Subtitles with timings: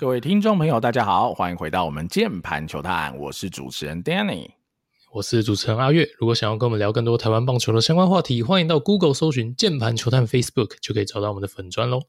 [0.00, 4.48] 各位听众朋友，大家好，欢迎回到我们键盘球探，我是主持人 Danny，
[5.12, 6.08] 我是主持人阿月。
[6.18, 12.00] 如果想要跟我们聊更多台湾棒球的相关话题，欢迎到 Google 搜寻键盘球探 Facebook，就可以找到我们的粉砖喽。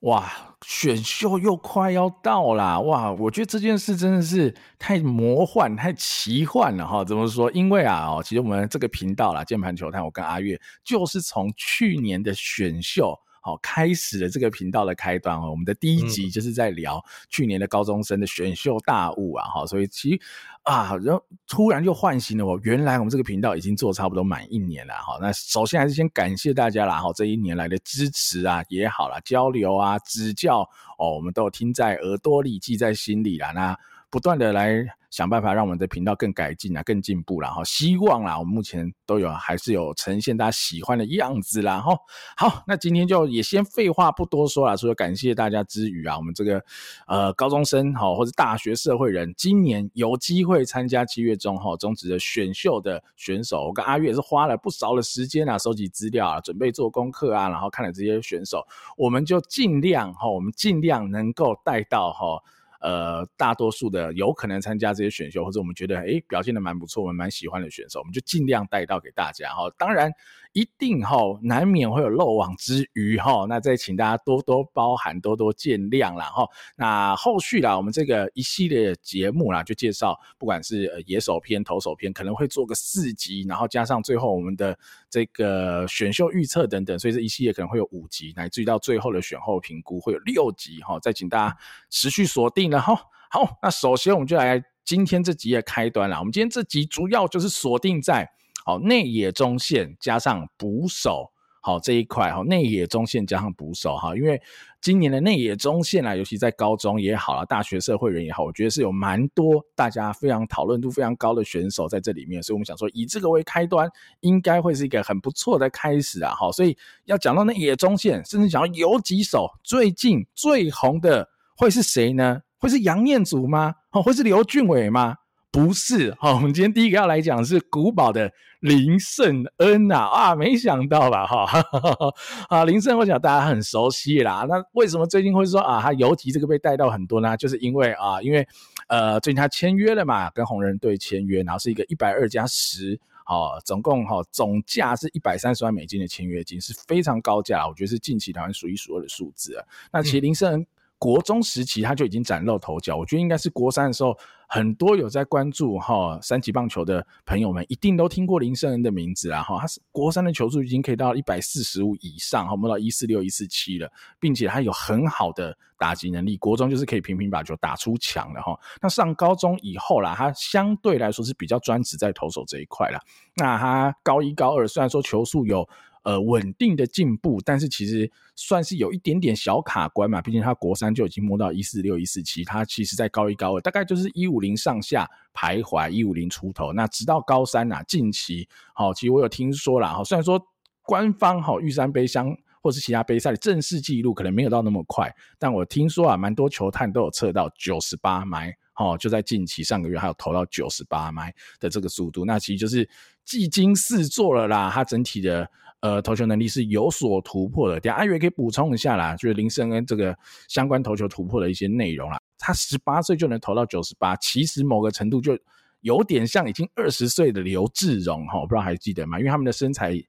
[0.00, 0.32] 哇，
[0.66, 2.80] 选秀又快要到啦！
[2.80, 7.04] 哇，我觉得这件事真的是太魔幻、太奇幻了哈。
[7.04, 7.48] 怎么说？
[7.52, 13.16] 因为啊，哦，其实我们这个频道啦，键盘球探，我跟阿月就是从去年的选秀。
[13.40, 15.50] 好，开始了这个频道的开端哦。
[15.50, 20.20] 我们的第一集就是在聊去年的高中生的选秀大物啊，哈、嗯，所以其实
[20.62, 25.18] 啊，然后突然就唤醒了我，原来我们这个频道已经做差不多满一年了，哈。
[25.20, 30.60] 那首先还是先感谢大家啦，哈，这一年来的支持啊也好啦，交流啊，指教
[30.98, 33.52] 哦，我们都有听在耳朵里，记在心里啦。
[33.52, 33.76] 那
[34.10, 37.50] 不断的来想办法让我们的频道更改进啊，更进步啦。
[37.50, 41.96] 哈，希望啦，我们目前都有还是有呈现大家喜欢的样子啦，哈。
[42.36, 46.62] 好，那今天就也先废话不多说了，除了感谢大家之余啊，我们这个
[47.06, 58.64] 呃高中生哈或者大学社会人，今年有机会参加七月中哈中职的选秀的选手，我跟阿月也是花了不少的时间啊，收集资料啊，准备做功课啊，然后看了这些选手，
[58.96, 62.40] 我们就尽量哈，我们尽量能够带到哈。
[62.80, 69.70] 呃，大多数的有可能参加这些选秀，或者我们觉得哎表现的蛮不错，我们蛮喜欢的选手，我们就尽量带到给大家哈。
[69.78, 70.10] 当然，
[70.52, 76.48] 一定哈难免会有漏网之鱼哈，那再请大家多多包涵，多多见谅啦哈。
[76.76, 84.76] 那后续啦，我们这个一系列节目啦，就介绍不管是野手篇、投手篇，可能会做个四集，然后加上最后我们的
[85.08, 90.98] 这个选秀预测等等，所以这一系列可能会有五集，乃至于到最后的选后评估会有六集哈。
[90.98, 91.56] 再请大家
[91.90, 92.70] 持续锁定。
[92.70, 92.98] 然后
[93.30, 96.18] 好，那首先我们就来今天这集的开端啦。
[96.18, 98.28] 我们今天这集主要就是锁定在
[98.70, 101.28] 好内野中线加上捕手
[101.60, 104.40] 好这一块哈，内野中线加上捕手哈，因为
[104.80, 116.32] 今年的内野中线啊，尤其在高中也好了，大学社会人也好，我觉得是有蛮多大家非常讨论度非常高的选手在这里面，所以我们想说以这个为开端，应该会是一个很不错的开始啊。
[116.32, 116.76] 好，所以
[117.06, 122.40] 要讲到内野中线，甚至讲到有几手，最近最红的会是谁呢？
[122.56, 123.74] 会是杨念祖吗？
[123.90, 125.16] 哦，会是刘俊伟吗？
[125.52, 126.14] 不是。
[126.18, 131.26] 好，我们今天第一个要来讲是古堡的林胜恩呐啊，没想到吧？
[131.26, 131.64] 哈，
[132.48, 134.46] 啊，林胜恩我想大家很熟悉啦。
[134.48, 137.36] 那为什么最近会说啊，他尤其这个被带到很多呢？
[137.36, 138.46] 就是因为啊，因为
[138.86, 149.64] 呃，最近他签约了嘛，跟红人队签约，然后是一个一百二加十，哦，总共哈总价是一百三十万美金的签约金，是非常高价，我觉得是近期台湾数一数二的数字啊。
[149.92, 150.66] 那其实林胜恩。
[151.00, 154.14] 国中时期他就已经崭露头角，我觉得应该是国三的时候，
[154.46, 168.54] 很多有在关注哈三级棒球的朋友们一定都听过林胜恩的名字啦哈，他是国三的球速已经可以到一百四十五以上，哈，摸到一四六一四七了，并且他有很好的打击能力，国中就是可以频频把球打出墙的哈。
[168.82, 173.00] 那上高中以后啦，他相对来说是比较专职在投手这一块啦。
[173.36, 175.66] 那他高一高二虽然说球速有。
[176.02, 180.22] 呃，稳定的进步，但是其实算是有一点点小卡关嘛。
[180.22, 186.72] 毕竟他国三就已经摸到一四六、一四七，他其实在高一、高二大概就是一五零上下徘徊，一五零出头。
[186.72, 190.40] 那直到高三啊，近期好，其实我有听说啦，哈，虽然说
[190.82, 202.88] 官方好玉山杯箱或是其他杯赛的正式记录可能没有到那么快，但我听说啊，蛮多球探都有测到九十八迈，哦，就在近期上个月还有投到九十八迈的这个速度，那其实就是
[203.26, 205.46] 技惊四座了啦，他整体的。
[205.80, 207.80] 呃，投球能力是有所突破的。
[207.80, 210.16] 等下阿月可以补充一下啦，就是林胜恩这个
[210.48, 212.20] 相关投球突破的一些内容啦。
[212.38, 215.38] 他十八岁就能投到九十八，其实某个程度就
[215.80, 219.18] 有点像已经二十岁的刘志荣哈，我不知道还记得吗？
[219.18, 220.00] 因为他们的身材。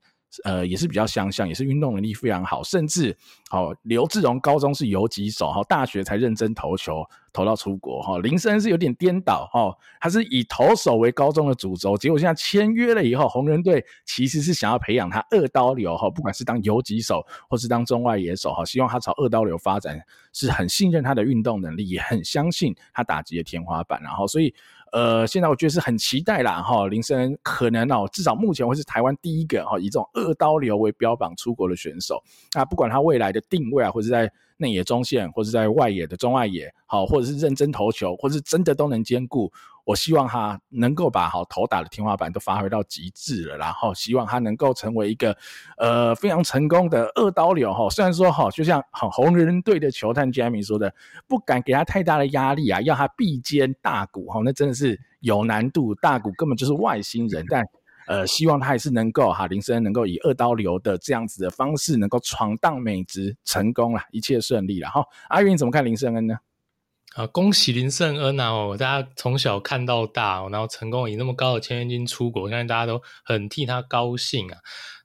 [0.43, 3.15] 呃，也是比较相像，也是运动能力非常好，甚至
[3.49, 7.03] 好刘志荣高中是游击手哈，大学才认真投球，
[7.33, 8.17] 投到出国哈。
[8.19, 24.53] 林森是有点颠倒哈，他是以投手为高中的主轴，结果现在签约了以后，红人队其实是想要培养他二刀流哈，不管是当游击手或是当中外野手哈，希望他朝二刀流发展，是很信任他的运动能力，也很相信他打击的天花板，然后所以。
[24.91, 32.21] 呃，现在我觉得是很期待啦，哈，林森可能哦，至少目前会是台湾第一个哈，以这种二刀流为标榜出国的选手。
[32.53, 39.51] 那不管他未来的定位啊，或者在内野中线，或者在外野的中外野，好，或者是认真投球，或是真的都能兼顾。
[39.85, 45.35] 我希望他能够把好投打的天花板都发挥到极致了，然后希望他能够成为一个
[45.77, 47.89] 呃非常成功的二刀流哈。
[47.89, 50.93] 虽然说哈，就像红人队的球探 Jamie 说的，
[51.27, 55.95] 不敢给他太大的压力啊，要他臂肩大骨哈，那真的是有难度。
[55.95, 57.63] 大骨根本就是外星人，但
[58.07, 65.05] 呃，希望他还是能够哈，林胜恩能够以二刀流的这样子的方式，能够闯荡美职成功了，一切顺利了哈。
[65.29, 66.35] 阿云你怎么看林胜恩呢？
[67.15, 68.51] 啊，恭喜林圣恩啊！
[68.51, 74.59] 哦，大家从小看到大，然后成功以那么高的签约金出国，相信大家都很替他高兴啊。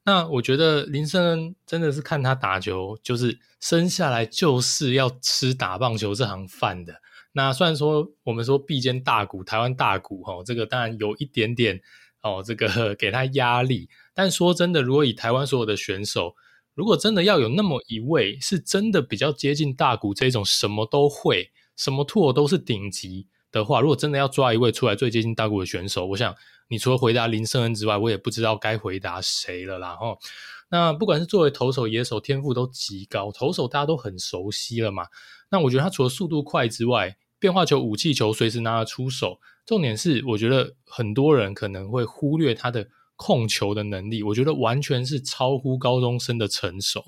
[0.05, 6.95] 那我觉得林胜恩真的是看他打球，就是生下来就是要吃打棒球这行饭的。
[7.33, 11.81] 那虽然说我们说必兼大股，台湾大股哈，这个当然有一点点
[12.23, 13.89] 哦，这个 给他压力。
[14.15, 16.37] 但说真的，如果以台湾所有的选手，
[16.73, 21.51] 如果真的要有那么一位是真的比较接近大股这种什么都会。
[21.77, 26.35] 什么托都是顶级的话，如果真的要抓一位出来最接近大股的选手，我想
[26.69, 29.97] 你除了回答林胜恩之外，我也不知道该回答谁了啦。
[30.01, 30.19] 齁，
[30.71, 33.31] 那不管是作为投手、野手，天赋都极高。
[33.31, 35.05] 投手大家都很熟悉了嘛。
[35.51, 39.39] 那我觉得他除了速度快之外，变化球、武器球随时拿得出手。
[39.65, 44.23] 重点是，我觉得很多人可能会忽略他的控球的能力。
[44.23, 47.05] 我觉得完全是超乎高中生的成熟。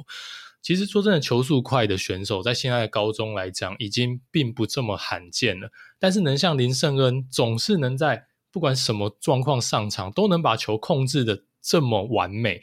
[0.60, 5.70] 其实说真的，球速快的选手在现在的高中来讲，已经并不这么罕见了。
[5.98, 12.60] 但是能像林胜恩，总是能在不管什么状况上场，都能把球控制的这么完美，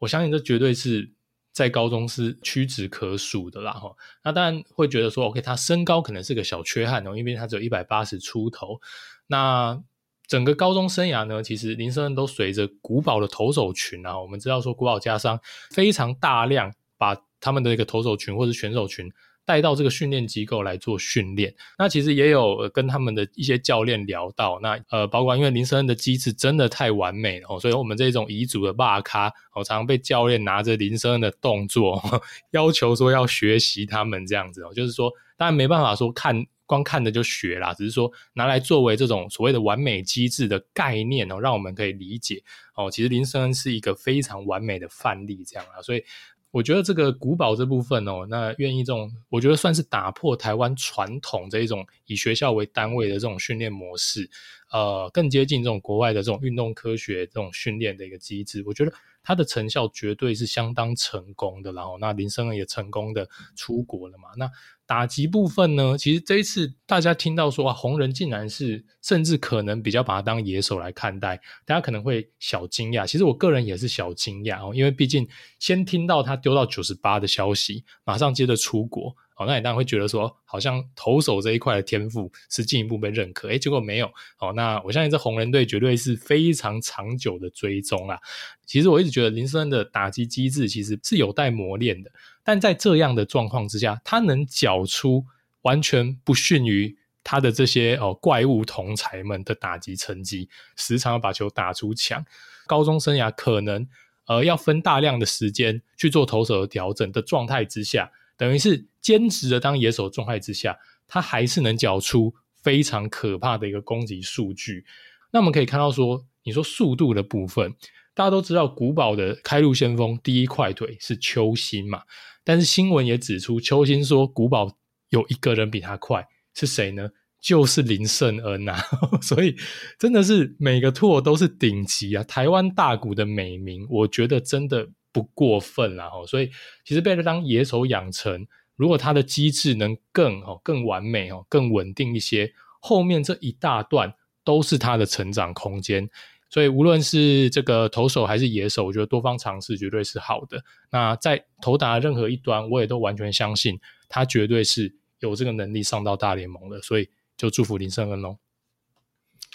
[0.00, 1.12] 我相信这绝对是
[1.52, 3.72] 在高中是屈指可数的啦。
[3.72, 8.80] 哈，那当然会觉得说，OK，他身高可能是个小缺憾哦，因为他只有一百八十出头。
[9.26, 9.82] 那
[10.26, 15.40] 整个高中生涯呢，其实林胜恩都随着古堡的投手群啊，我们知道说古堡家商
[15.70, 19.10] 非常大量把他们的一个投手群或者选手群
[19.44, 31.98] 带到这个训练机构来做训练，那其实也有跟他们的一些教练聊到，那呃，包括因为林胜恩的机制真的太完美哦，所以我们这种遗嘱的霸咖哦，常常被教练拿着林胜恩的动作
[32.52, 42.42] 要求说要学习他们这样子哦，就是说当然没办法说看光看着就学啦，只是说拿来作为这种所谓的完美机制的概念哦，让我们可以理解
[42.74, 46.04] 哦，其实林胜恩是一个非常完美的范例这样啊，所以。
[46.50, 54.28] 我觉得这个古堡这部分哦，那愿意这种，我觉得算是打破台湾传统这一种以学校为单位的这种训练模式，
[54.72, 58.62] 呃，更接近这种国外的这种运动科学这种训练的一个机制。
[58.66, 58.92] 我觉得
[59.28, 61.70] 它的成效绝对是相当成功的。
[61.72, 64.30] 然后，那林生恩也成功的出国了嘛？
[64.38, 64.50] 那。
[64.88, 73.06] 打击部分呢，其实这一次大家听到说啊，红人竟然是甚至可能比较把他当野手来看待，大家可能会小惊讶。
[73.06, 75.28] 其实我个人也是小惊讶哦，因为毕竟
[75.58, 79.14] 先听到他丢到九十八的消息，马上接着出国。
[79.38, 84.10] 好，那你当然会觉得说，好像投手这一块的天赋是进一步被认可，诶，结果没有。
[84.36, 88.18] 好，那我相信这红人队绝对是非常长久的追踪啦。
[88.66, 92.10] 其实我一直觉得林森恩的打击机制其实是有待磨练的，
[92.42, 95.24] 但在这样的状况之下，他能缴出
[95.62, 102.26] 完全不逊于他的这些哦怪物同才们的打击成绩，时常把球打出墙。
[102.66, 103.86] 高中生涯可能
[104.26, 108.10] 呃要分大量的时间去做投手的调整的状态之下。
[108.38, 112.32] 等于是兼职的当野手状态之下，他还是能缴出
[112.62, 114.84] 非常可怕的一个攻击数据。
[115.32, 117.74] 那我们可以看到说，你说速度的部分，
[118.14, 122.02] 大家都知道古堡的开路先锋第一快腿是邱心嘛，
[122.44, 127.10] 但是新闻也指出，邱心说古堡有一个人比他快，是谁呢？
[127.40, 128.76] 就是林胜恩呐、
[129.22, 129.56] 所以
[129.98, 134.88] 真的是每个拓都是顶级啊，台湾大股的美名，我觉得真的。
[135.18, 136.48] 不过分啦，所以
[136.84, 144.14] 其实被他当野手养成，如果他的机制能更更完美更稳定一些，后面这一大段
[144.44, 146.08] 都是他的成长空间。
[146.48, 150.62] 所以无论是这个投手还是野手，我觉得多方尝试绝对是好的。
[150.90, 156.80] 那在投打任何一端，我也都完全相信他绝对是有这个能力上到大联盟的。
[156.80, 158.38] 所以就祝福林胜恩喽。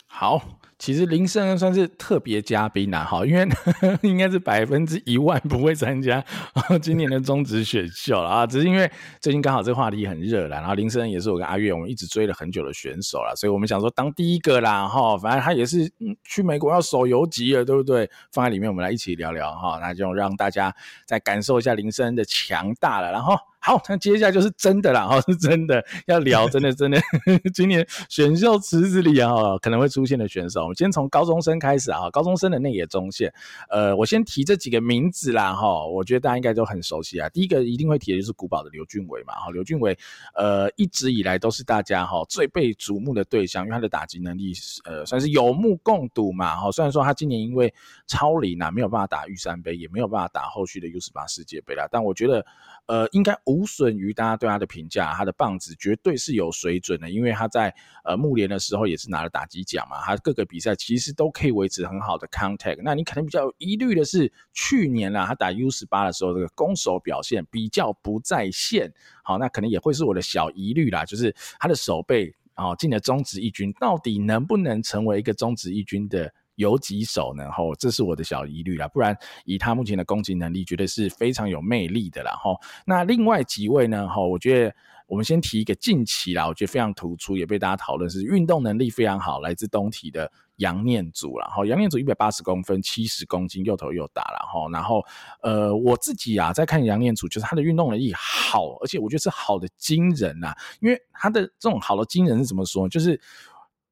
[0.06, 0.60] 好。
[0.84, 3.48] 其实林胜恩算是特别嘉宾呐，哈，因为
[4.04, 6.22] 应该是百分之一万不会参加
[6.84, 15.90] 今年的中职选秀了啊，只是因为最近刚好这个话题很热了，然后林胜恩也是我跟阿月我们一直追了很久的选手了，所以我们想说当第一个啦，哈，反正他也是
[16.25, 18.10] 去美国要守游级了，对不对？
[18.34, 20.75] 放在里面我们来一起聊聊哈，那就让大家
[21.06, 23.38] 再感受一下林胜恩的强大了，然后。
[23.66, 27.00] 好，那接下来就是真的啦，哈，是真的要聊，真的真的，
[27.56, 33.34] 今年选秀池子里啊，可能会出现的选手，先从高中生开始啊，高中生的内野中线，
[33.70, 37.30] 呃，我先提这几个名字啦，哈，我觉得大家应该都很熟悉啊。
[37.30, 39.98] 第一个一定会提的就是古堡的刘俊伟嘛，哈，刘俊伟，
[40.36, 44.53] 呃，一直以来都是大家哈最被瞩目的对象，因为他的打击能力，
[44.84, 46.72] 呃，算是有目共睹嘛，哈。
[46.72, 47.74] 虽然说他今年因为
[48.08, 52.46] 超龄啊，没有办法打玉山杯，也没有办法打后续的 U 十八世界杯啦，但我觉得。
[52.86, 55.13] 呃，应该无损于大家对他的评价。
[55.13, 57.74] 他的棒子绝对是有水准的，因为他在
[58.04, 62.82] 呃木联的时候也是拿了打击奖嘛，他各个比赛其实都可以维持很好的 contact。
[62.84, 68.94] 那你可能比较有疑虑的是，去年啦，他打 U 十八的时候，这个攻守表现比较不在线。
[69.24, 76.34] 好，那可能也会是我的小疑虑啦，就是他的手背啊进了中职一军，到底能不能成为一个中职一军的？
[76.56, 77.52] 有几手呢？
[77.52, 78.88] 吼，这是我的小疑虑啦。
[78.88, 82.32] 不然以他目前的攻击能力，绝对是非常有魅力的啦。
[82.34, 84.08] 吼，那另外几位呢？
[84.08, 84.76] 吼，我觉得
[85.08, 91.48] 我们先提一个近期啦，我觉得非常突出，也被大家讨论是运动能力非常好，来自东体的杨念祖啦。
[91.50, 94.46] 吼，杨念祖一百八十公分，七十公斤，又投又打啦。
[94.48, 95.04] 吼，然后
[95.42, 100.54] 呃，我自己啊在看杨念祖，就是他的运动能力好，而且我觉得是好的惊人呐。
[100.80, 102.88] 因为他的这种好的惊人是怎么说？
[102.88, 103.20] 就是。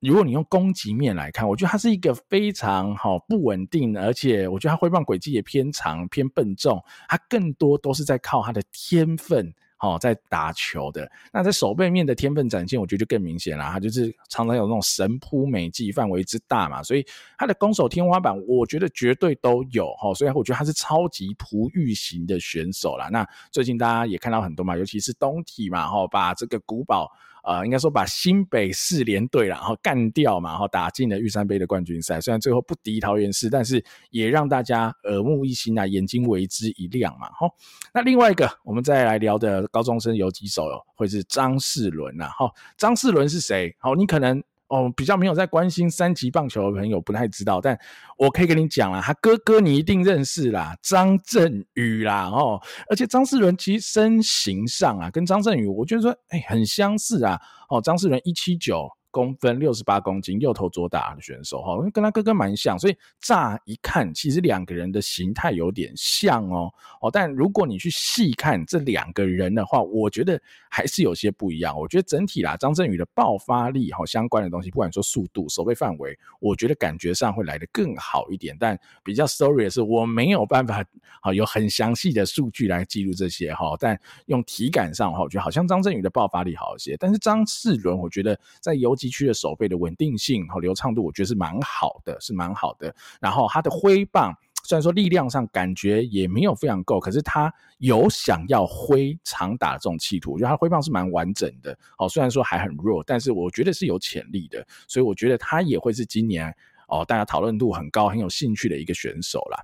[0.01, 11.08] 如果你用攻击面来看，我觉得他是一个非常好不稳定，而且我觉得他挥棒轨迹也偏长偏笨重，他更多都是在靠他的天分好在打球的。
[11.31, 13.70] 那在守背面的天分展现，我觉得就更明显了。
[13.72, 17.05] 他就是常常有那种神扑美技，范围之大嘛，所以
[17.38, 20.12] 他的攻守天花板，我觉得绝对都有哈。
[20.15, 23.08] 所以我觉得他是超级璞玉型的选手啦。
[23.10, 27.08] 那最近大家也看到很多嘛，尤其是东体嘛，哈，把这个古堡。
[27.43, 32.19] 啊，应该说把新北四联队然后干掉嘛，然后打进了玉山杯的冠军赛。
[32.21, 37.29] 虽然最后不敌桃园市，但是也让大家耳目一新啊，眼睛为之一亮嘛。
[37.31, 37.48] 哈，
[37.93, 40.63] 那另外一个我们再来聊的高中生有几首
[40.95, 42.29] 会是张世伦呐。
[42.38, 43.75] 哈，张世伦是谁？
[43.79, 44.43] 好，你可能。
[44.71, 47.77] 哦，比较没有在关心三级棒球的朋友不太知道，但
[48.17, 52.57] 我可以跟你讲啦，他哥哥你一定认识啦，张振宇啦，哦，
[52.89, 57.37] 而且张世伦其实身形上啊，跟张振宇我觉得说，哎、很相似啊，
[57.69, 58.89] 哦，张世伦一七九。
[59.12, 71.77] 公分六十八公斤，右投左打的选手哈，因为跟他哥哥蛮像，所以乍一看其实两个人的形态有点像哦哦，但如果你去细看这两个人的话，我觉得还是有些不一样。
[71.77, 78.56] 我觉得整体啦，张振宇的爆发力哈，相关的东西，不管说速度、守备范围，我觉得感觉上会来得更好一点。
[78.60, 80.84] 但比较 sorry 的是，我没有办法
[81.22, 83.75] 好有很详细的数据来记录这些哈。
[83.77, 92.93] 但用体感上哈，我觉得好像张振宇的爆发力好一些，但是张世伦，我觉得在游击区的守备的稳定性和流畅度，我觉得是蛮好的，是蛮好的。
[93.20, 94.31] 然后他的挥棒
[94.63, 101.75] 虽然说力量上感觉也没有非常够，可是他有想要挥长打的这种企图，我觉得他挥棒是蛮完整的。
[101.98, 106.55] 哦，虽然说还很弱，但是我觉得是有潜力的，所以我觉得他也会是今年
[106.88, 109.58] 哦大家讨论度很高、很有兴趣的一个选手啦。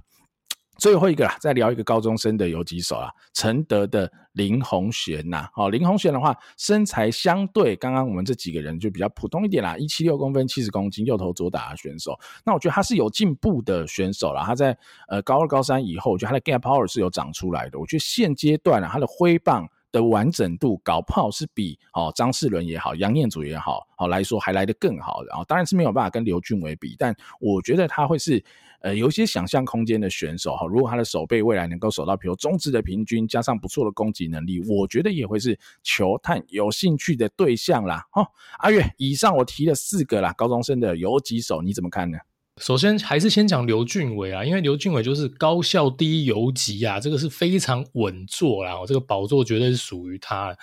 [0.77, 5.49] 最后一个啦，再聊一个高中生的游击手啊，承德的林宏玄呐。
[5.55, 12.17] 哦，林宏玄的话，身材相对刚刚我们这几个人就比较普通一点啦，一七六公分，七十公斤，右投左打的选手。
[12.45, 14.43] 那我觉得他是有进步的选手啦。
[14.43, 17.79] 他在呃高二、高三以后，我觉得他的 gap power 是有长出来的。
[17.79, 25.43] 我觉得现阶段啊，他的挥棒的完整度搞炮是比哦张世伦也好，杨念祖也好，好来说还来得更好的啊。
[25.47, 28.43] 当然是没有办法跟刘俊伟比，但我觉得他会是。
[28.79, 38.05] 呃，有一些想象空间的选手哈，如果他的守备未来能够守到，比如中职的平均，加上不错的攻击能力，我觉得也会是球探有兴趣的对象啦。
[38.11, 38.23] 哈，
[38.59, 42.19] 阿月，以上我提了四个啦，高中生的游击手，你怎么看呢？
[42.57, 50.57] 首先还是先讲刘俊伟啊，因为刘俊伟就是高校第一游击啊，这个是非常稳坐啦，这个宝座绝对是属于他。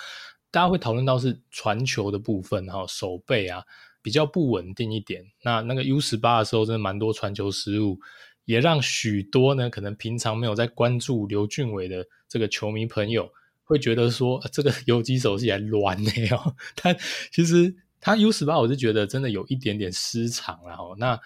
[0.50, 3.64] 大家会讨论到是传球的部分哈，守备啊。
[4.02, 7.98] 比较不稳定一点，那那个 U 十八的时候真的蛮多传球失误，
[8.44, 13.32] 也让许多呢可能平常没有在关注刘俊伟的这个球迷朋友
[13.62, 16.54] 会觉得说，这个游击手是来乱的 哦。
[16.74, 16.94] 但
[17.32, 20.94] 其实他 U 十八我是觉得真的有一点点失常了哦。
[20.98, 21.18] 那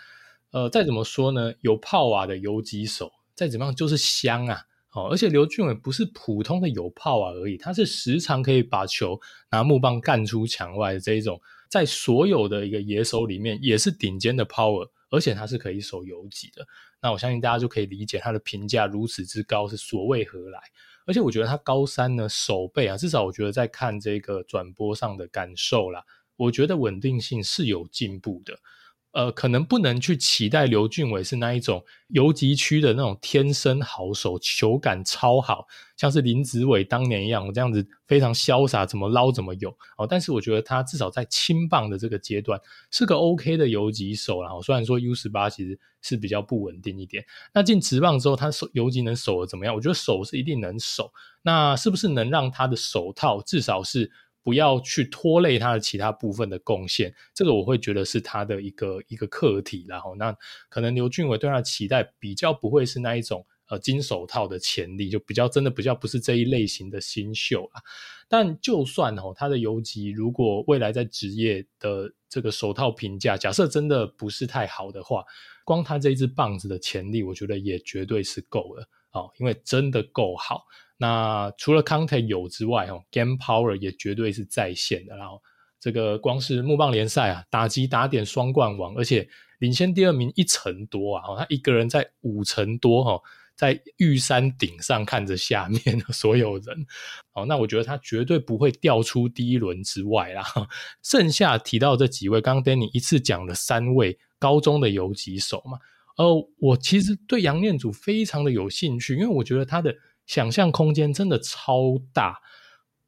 [0.50, 4.62] 呃再怎么说呢，有炮瓦的游击手再怎么样就是香啊。
[4.92, 11.38] 哦，而且刘俊伟不是普通的有炮瓦而已，他是时常可以把球拿木棒干出墙外的这一种。
[11.68, 16.66] 在所有的一个野手里面，也是顶尖的 power，而且他是可以守游击的。
[17.02, 20.58] 那我相信大家就可以理解他的评价如此之高是所为何来。
[21.04, 26.02] 而且我觉得他高三呢，守备啊，至少我觉得在看这个转播上的感受啦，
[26.36, 28.58] 我觉得稳定性是有进步的。
[29.12, 40.06] 呃，可能不能去期待刘俊伟是那一种游击区的那种天生好手，球感超好，像是林子伟当年一样，我这样子非常潇洒，怎么捞怎么有哦。
[40.06, 42.60] 但是我觉得他至少在青棒的这个阶段
[42.90, 44.50] 是个 OK 的游击手啦。
[44.62, 47.24] 虽然说 U 十八其实是比较不稳定一点，
[47.54, 49.74] 那进职棒之后，他守游击能守的怎么样？
[49.74, 51.10] 我觉得守是一定能守，
[51.42, 54.12] 那是不是能让他的手套至少是？
[54.42, 59.84] 不要去拖累他的其他部分的贡献，这个我会觉得是他的一个一个课题。
[59.88, 60.34] 然后，那
[60.68, 67.82] 可能刘俊伟对他的期待比较不会是那一种呃金手套的潜力，就比较真的比较不是这一类型的新秀啊。
[68.28, 75.24] 但就算哦，他的游击如果未来在职业的这个手套评价，假设真的不是太好的话，
[75.64, 80.64] 光他这一支棒子的潜力，我觉得也绝对是够了哦，因为真的够好。
[80.98, 85.16] 那除了 contact 有之外，哦，game power 也绝对是在线的。
[85.16, 85.40] 然后
[85.80, 89.26] 这个光是木棒联赛啊，打击打点双冠王，而且
[89.60, 93.18] 领先第二名一成多啊，他一个人在五成多哈。
[93.56, 96.86] 在玉山顶上看着下面的所有人，
[97.32, 100.44] 好，那我觉得他绝对不会掉出第一轮之外啦。
[101.02, 105.76] 剩下提到这几位，刚刚 Danny 一次讲了三位高中的游击手嘛，
[106.18, 109.92] 呃，我其实对杨念祖非常的有兴趣，因为我觉得他的
[110.28, 112.38] 想象空间真的超大。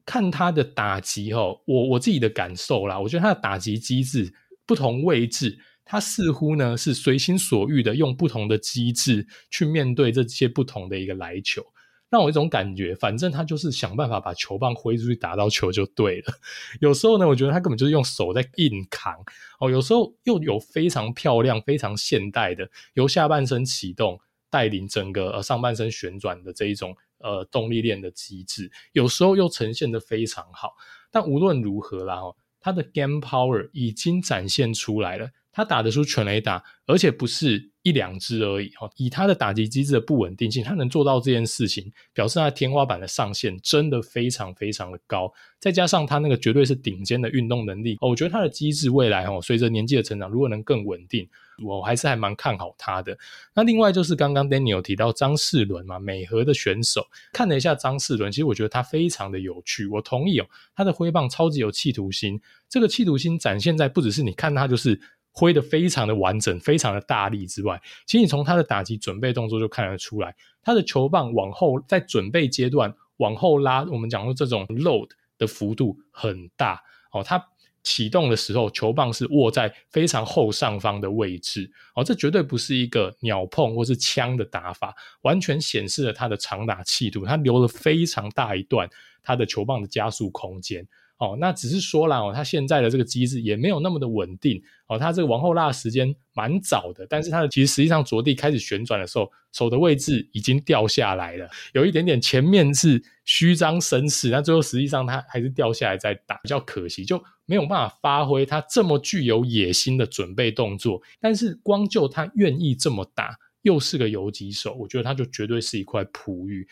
[0.03, 4.33] 看他的打击哦，我我自己的感受啦，我觉得他的打击机制
[4.65, 5.57] 不同位置。
[5.85, 11.61] 他似乎呢是随心所欲的用不同的机制去面对这些不同的一个来球，
[12.09, 16.33] 让我一种感觉，反正他就是想办法把球棒挥出去打到球就对了。
[16.79, 19.13] 有时候呢，我觉得他根本就是用手在硬扛
[19.59, 30.73] 哦，有时候又有非常漂亮、非常现代的由下半身启动带领整个呃上半身旋转的这一种呃动力链的机制，有时候又呈现得非常好。
[31.09, 35.29] 但无论如何啦，哦，他的 game power 已经展现出来了。
[35.53, 38.89] 他打得出全垒打，而且不是一两只而已哈。
[38.95, 45.31] 以他的打击机制的不稳定性，他能做到这件事情，表示他天花板的上限真的非常非常的高。
[45.59, 51.27] 再加上他那个绝对是顶尖的运动能力，我觉得他的机制未来哦，随着年纪的成长，如果能更稳定，
[51.63, 53.15] 我还是还蛮看好他的。
[53.53, 59.85] 那另外就是刚刚 Daniel 提到张世伦嘛，美和的选手，看了一下张世伦，其实我觉得他非常的有趣。
[59.85, 60.45] 我同意哦，
[60.75, 64.99] 他的挥棒超级有企图心，这个企图心展现在不只是你看他就是。
[65.31, 76.81] 挥得非常的完整，非常的大力之外，其实你从他的打击准备动作就看得出来，他的球棒往后在准备阶段往后拉，我们讲说这种 load 的幅度很大
[77.13, 77.23] 哦。
[77.23, 77.41] 他
[77.83, 88.87] 启动的时候，球棒是握在非常后上方的位置哦，这绝对不是一个鸟碰或是枪的打法，完全显示了他的长打气度，他留了非常大一段
[89.23, 90.85] 他的球棒的加速空间。
[91.21, 110.99] 哦，那只是说啦，哦，他现在的这个机制也没有那么的稳定哦，他这个往后拉的时间蛮早的，但是他的其实实际上着地开始旋转的时候，手的位置已经掉下来了，有一点点前面是虚张声势，但最后实际上他还是掉下来再打，比较可惜，就没有办法发挥他这么具有野心的准备动作。
[111.19, 116.67] 但是光就他愿意这么打，又是个游击手，我觉得他就绝对是一块璞玉。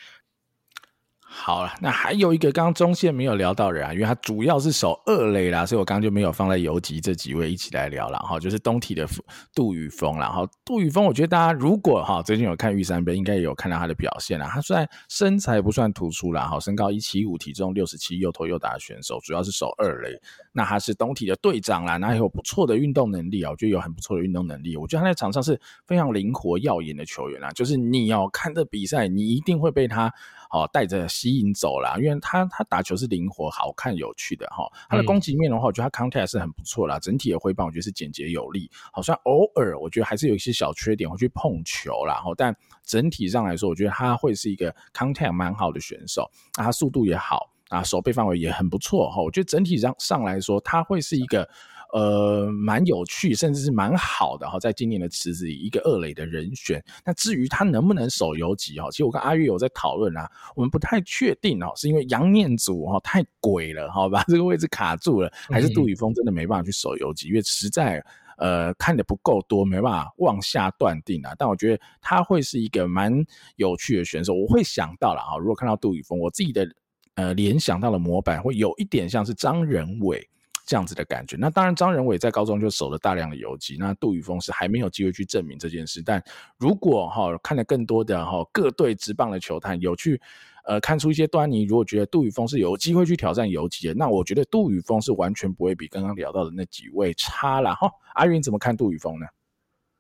[1.32, 9.08] 好了，那还有一个刚刚中线没有聊到人啊，因为他主要是守二垒啦，所以我刚刚就没有放在游击这几位一起来聊了哈，就是东体的
[9.54, 10.28] 杜宇峰啦。
[10.28, 14.50] 哈，杜宇峰，我觉得大家如果哈最近有看玉山杯，应该也有看到他的表现啦。
[14.52, 20.20] 他虽然身材不算突出啦，哈，身高一七五，体重六十七，又投又打的选手，主要是守二垒。
[20.52, 24.76] 那他是东体的队长啦，那也有不错的运动能力啊，我觉得有很不错的运动能力。
[24.76, 30.12] 我觉得他在场上是非常灵活耀眼的球员啦，就是你要看这比赛，你一定会被他。
[30.50, 34.68] 好，带着吸引走了，因为他他打球是灵活、好看、有趣的哈。
[34.90, 38.70] 他的攻击面的话，我觉得他 contact 是很不错啦，整体的挥棒我觉得是简洁有力。
[38.92, 42.16] 好像偶尔我觉得还是有一些小缺点，会去碰球啦。
[42.16, 46.30] 哈，但整体上来说，我觉得他会是一个 contact 蛮好的选手。
[46.58, 49.22] 那他速度也好啊，手背范围也很不错哈。
[49.22, 51.48] 我觉得整体上上来说，他会是一个。
[51.92, 56.84] 呃，蛮有趣，甚至是蛮好的哈，在今年的池子里一个二垒的人选。
[57.04, 67.30] 那至于他能不能守游击哈，其实我跟阿月有在讨论啊，我们不太确定哦，是因为杨念祖哈太鬼了哈，把这个位置卡住了，还是杜宇峰真的没办法去守游击？
[67.30, 68.04] 因为实在
[68.38, 71.34] 呃看的不够多，没办法往下断定啊。
[71.40, 73.12] 但我觉得他会是一个蛮
[73.56, 76.72] 有趣的选手，我会想到了啊，如果看到杜宇峰，我自己的
[77.16, 80.30] 呃联想到的模板会有一点像是张仁伟。
[80.70, 86.00] 这样子的感觉，那当然张仁伟在高中就守了大量的游击，那杜宇峰是还没有机会去证明这件事。
[86.06, 86.24] 但
[86.60, 90.22] 如果哈看了更多的哈各队职棒的球探，有去
[90.66, 97.90] 呃看出一些端倪，如果觉得杜宇峰是有机会去挑战游击的，那我觉得杜宇峰是完全不会比刚刚聊到的那几位差了哈。
[98.14, 99.26] 阿云怎么看杜宇峰呢？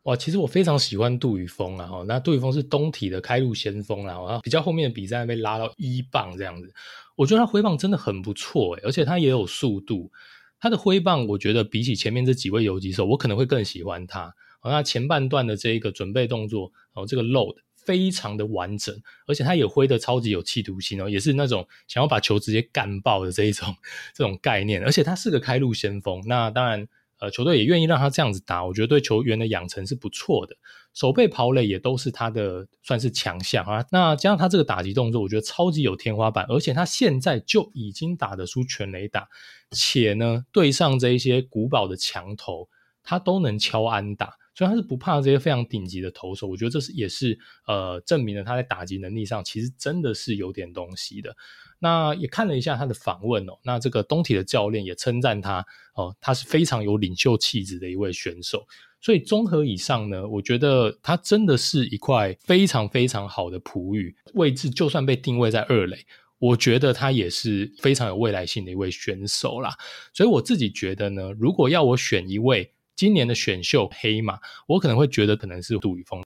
[0.03, 6.71] 哇，其实我非常喜欢杜宇峰啊哈，那杜宇峰是东体的开路先锋啦，然后比较后面的比赛被拉到一棒这样子，
[7.15, 10.11] 我觉得他挥棒真的很不错诶，而且他也有速度。
[10.59, 14.33] 他的挥棒，我觉得比起前面这几位游击手，我可能会更喜欢他。
[14.61, 18.93] 哦，那前半段的这一个准备动作，哦，这个 load 非常的完整，
[19.25, 23.73] 而且他也挥得超级有企图心哦，也是那种想要把球直接干爆的这一种
[24.13, 24.83] 这种概念。
[24.83, 26.85] 而且他是个开路先锋，那当然，
[27.19, 30.57] 呃，球队也愿意让他这样子打，我觉得对球员的养成是不错的。
[30.93, 33.85] 手背跑垒也都是他的算是强项啊。
[33.91, 39.27] 那加上他这个打击动作，我觉得超级有天花板，而且他现在就已经打得出全垒打，
[39.71, 42.67] 且呢，对上这一些古堡的强投，
[43.03, 44.37] 他都能敲安打。
[44.55, 51.33] 所以他是不怕这些非常顶级的投手，我觉得这是也是呃证明了他在打击能力上其实真的是有点东西的。
[51.77, 58.65] 那也看了一下他的访问哦，那这个东体的教练也称赞他哦，他是非常有领袖气质的一位选手。
[59.01, 66.05] 所以综合以上呢，我觉得他真的是一块非常非常好的璞玉位置，就算被定位在二垒，
[66.37, 69.71] 我觉得他也是非常有未来性的一位选手啦。
[70.13, 72.71] 所以我自己觉得呢，如果要我选一位。
[72.95, 76.21] 今年的选秀黑马，我可能会觉得可能是杜宇峰。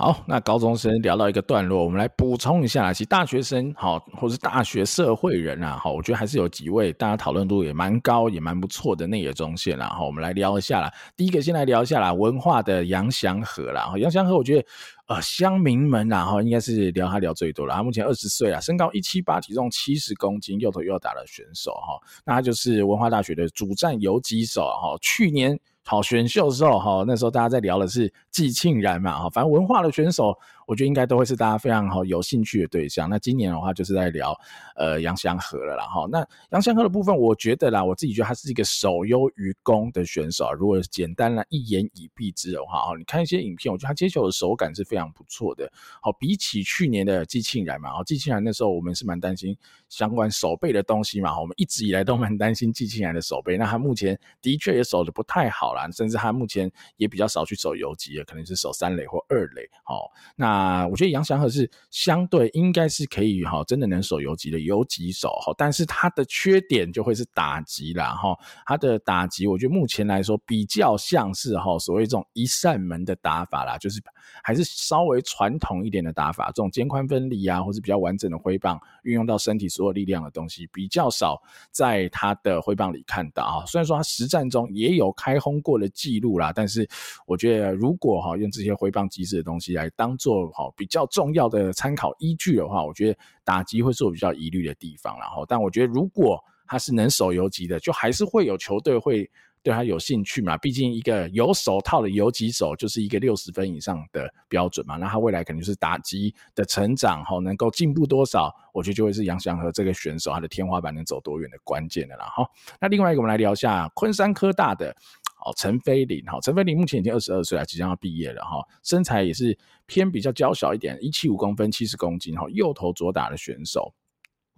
[0.00, 9.88] 好，那高中生聊到一个段落，我们来补充一下，其实大学生好，或是大学社会人啊，好，我觉得还是有几位大家讨论度也蛮高，也蛮不错的内野中线啦。
[9.88, 10.88] 好，我们来聊一下啦。
[11.16, 13.92] 第一个先来聊一下啦，文化的杨祥和啦。
[13.96, 14.64] 杨祥和，我觉得。
[15.08, 17.74] 呃，乡民们然后应该是聊他聊最多了。
[17.74, 21.98] 他目前二十岁啊，身高一七八，体重七十公斤，右投右打的选手哈。
[22.26, 24.98] 那他就是文化大学的主战游击手哈。
[25.00, 25.58] 去年
[25.88, 29.30] 好选秀的时候好，那时候大家在聊的是季庆然嘛哈。
[29.30, 30.38] 反正文化的选手。
[30.68, 33.08] 我觉得应该都会是大家非常好有兴趣的对象。
[33.08, 34.38] 那今年的话，就是在聊
[34.76, 36.06] 呃杨祥和了啦哈。
[36.10, 40.52] 那杨祥和的部分，我觉得啦，我自己觉得他是一个守优于攻的选手。
[40.52, 45.72] 如果简单来一言以蔽之的话，哦，你看一些影片，我觉得他接球的手感是非常不错的。
[46.02, 49.56] 好，比起去年的季庆然嘛，哦季庆然那时候我们是蛮担心
[49.88, 53.56] 相关守备的东西嘛，我们一直以来都蛮担心季庆然的守备。
[53.56, 59.66] 那他目前的确也守得不太好啦，甚至他目前也比较少去守游击了，可能是守三垒或二垒。
[59.82, 60.57] 好，那。
[60.58, 74.00] 啊，我觉得杨祥和是相对应该是可以哈，真的能守游击的游击手哈，但是他的缺点就会是打击啦哈，他的打击我觉得目前来说比较像是哈所谓这种一扇门的打法啦，就是
[74.42, 81.40] 还是稍微传统一点的打法，这种肩宽分离啊，或是比较完整的挥棒，运用到身体所有力量的东西比较少
[81.70, 83.64] 在他的挥棒里看到啊。
[83.66, 86.88] 虽然说他实战中也有开轰过的记录啦，但是
[87.26, 95.18] 我觉得如果哈用这些挥棒机制的东西来当做好，比较重要的参考依据的话，我觉得打击会是我比较疑虑的地方。
[95.18, 99.28] 然后，但我觉得如果他是能守游击的，就还是会有球队会
[99.62, 100.56] 对他有兴趣嘛。
[100.58, 104.96] 毕竟一个有手套的游击手就是一个六十分以上的标准嘛。
[104.96, 112.24] 那他未来肯定是打击的成长，哈，能够进步多少，我觉得就会是杨祥和这个选手他的天花板能走多远的关键的了。
[112.24, 112.46] 哈，
[112.78, 114.94] 那另外一个我们来聊一下昆山科大的。
[115.38, 123.94] 好，陈飞林，好，陈飞林目前已经二十二岁了，即将要毕业了哈，身材也是偏比较娇小一点，一七五公分，七十公斤，哈，右投左打的选手。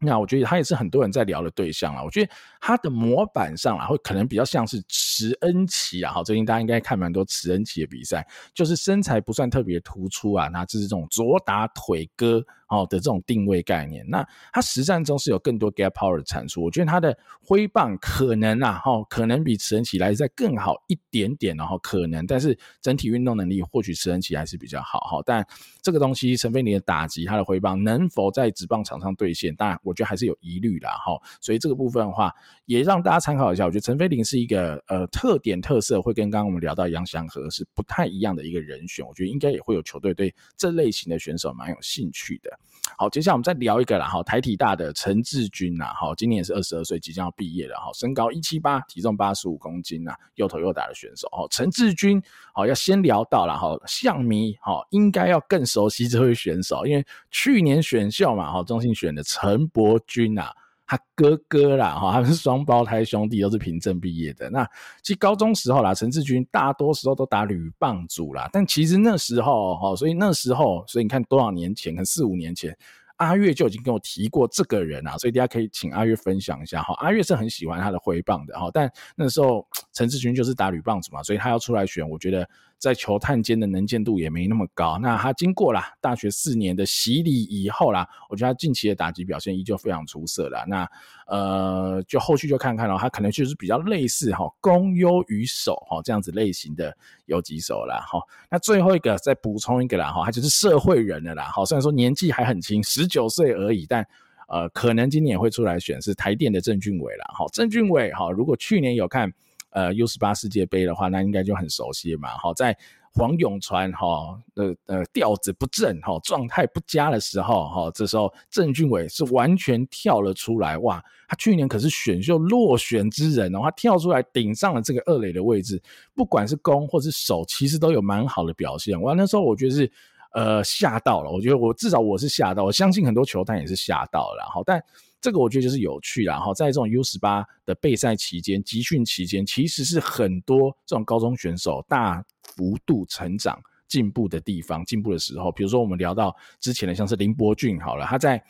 [0.03, 2.03] 那我觉得他也是很多人在聊的对象了。
[2.03, 6.11] 我觉得他的模板上啊，会可能比较像是池恩琪啊。
[6.11, 12.43] 好，最近大家应该看蛮多池恩琪的比赛，就是身材不算特别突出啊，那就是这种左打腿哥。
[12.71, 16.63] 哦的这种定位概念，那他实战中是有更多 gap power 的产出。
[16.63, 25.23] 我觉得他的挥棒可能啊，哈，可能比池恩起来再更好一点点，然后可能，但是整体运动能力或许池恩齐还是比较好哈。
[25.27, 25.45] 但
[25.83, 29.53] 这个东西，陈飞林的打击，他的挥棒能否在职棒场上兑现？
[29.57, 31.21] 当然，我觉得还是有疑虑啦哈。
[31.41, 32.33] 所以这个部分的话，
[32.67, 33.65] 也让大家参考一下。
[33.65, 39.05] 我觉得陈飞林是一个呃特点特色会跟刚刚我们聊到杨祥和是不太一样的一个人选。
[39.05, 42.60] 我觉得应该也会有球队对这类型的选手蛮有兴趣的。
[42.97, 52.23] 好，接下来我们再聊一个啦，哈，台体大的陈志军呐，哈，今年也是二十二岁，即将要毕业了，哈，身高一七八，体重八十五公斤呐，右投右打的选手，哈，陈志军，
[52.53, 60.53] 好，要先聊到了，哈，象迷，哈，应该要更熟悉这位选手，因为去年选秀嘛，哈，中信选的陈伯君呐。
[60.91, 64.51] 他哥哥啦，哈，他们是双胞胎兄弟，都是平镇毕业的。
[64.51, 64.69] 那
[65.05, 72.77] 其实高中时候啦，陈志军大多时候都打垒棒组啦，但其实那时候哈，所以那时候，所以你看多少年前，可能四五年前，
[73.19, 76.93] 阿月就已经跟我提过这个人啊，所以大家可以请阿月分享一下哈。
[76.99, 82.45] 阿月是很喜欢他的挥棒的哈，但那时候陈志军就是打垒棒主嘛，所以他要出来选，我觉得。
[82.81, 84.99] 在球探间的能见度也没那么高。
[84.99, 90.65] 那他经过了大学四年的洗礼以后啦，我觉得他近期的打击表现依旧非常出色啦。
[90.67, 90.91] 那
[91.27, 98.19] 呃，就后续就看看了，他可能就是比较类似哈攻优于守哈这样子类型的游击手啦哈。
[98.51, 101.51] 那最后一个再补充一个啦哈，他就是社会人了啦。
[101.53, 104.03] 好，虽然说年纪还很轻，十九岁而已，但
[104.49, 107.27] 呃，可能今年也会出来选是台电的郑俊伟啦。
[107.35, 109.31] 好，郑俊伟哈，如果去年有看。
[109.71, 112.29] 呃，U 十八世界杯的话，那应该就很熟悉嘛。
[112.39, 112.77] 好，在
[113.13, 121.03] 黄永传哈的呃调子不正哈，状态不佳的时候哈，这时候郑俊伟是完全跳了出来哇！
[121.27, 125.83] 他去年可是选秀落选之人哦，他跳出来顶上了这个二垒的位置，
[126.15, 129.01] 不管是攻或是守，其实都有蛮好的表现。
[129.01, 129.91] 哇，那时候我觉得是
[130.33, 134.83] 呃吓到了，我觉得我至少我是吓到，我相信很多球探也是吓到了哈，但。
[135.21, 145.53] 这个我觉得就是有趣啦，哈，在这种 U 十八的备赛期间、集训期间，其实是很多这种高中选手大幅度成长、进步的地方、进步的时候。
[145.53, 148.43] 比如说，我们聊到之前的，像是林伯俊，好了，他在。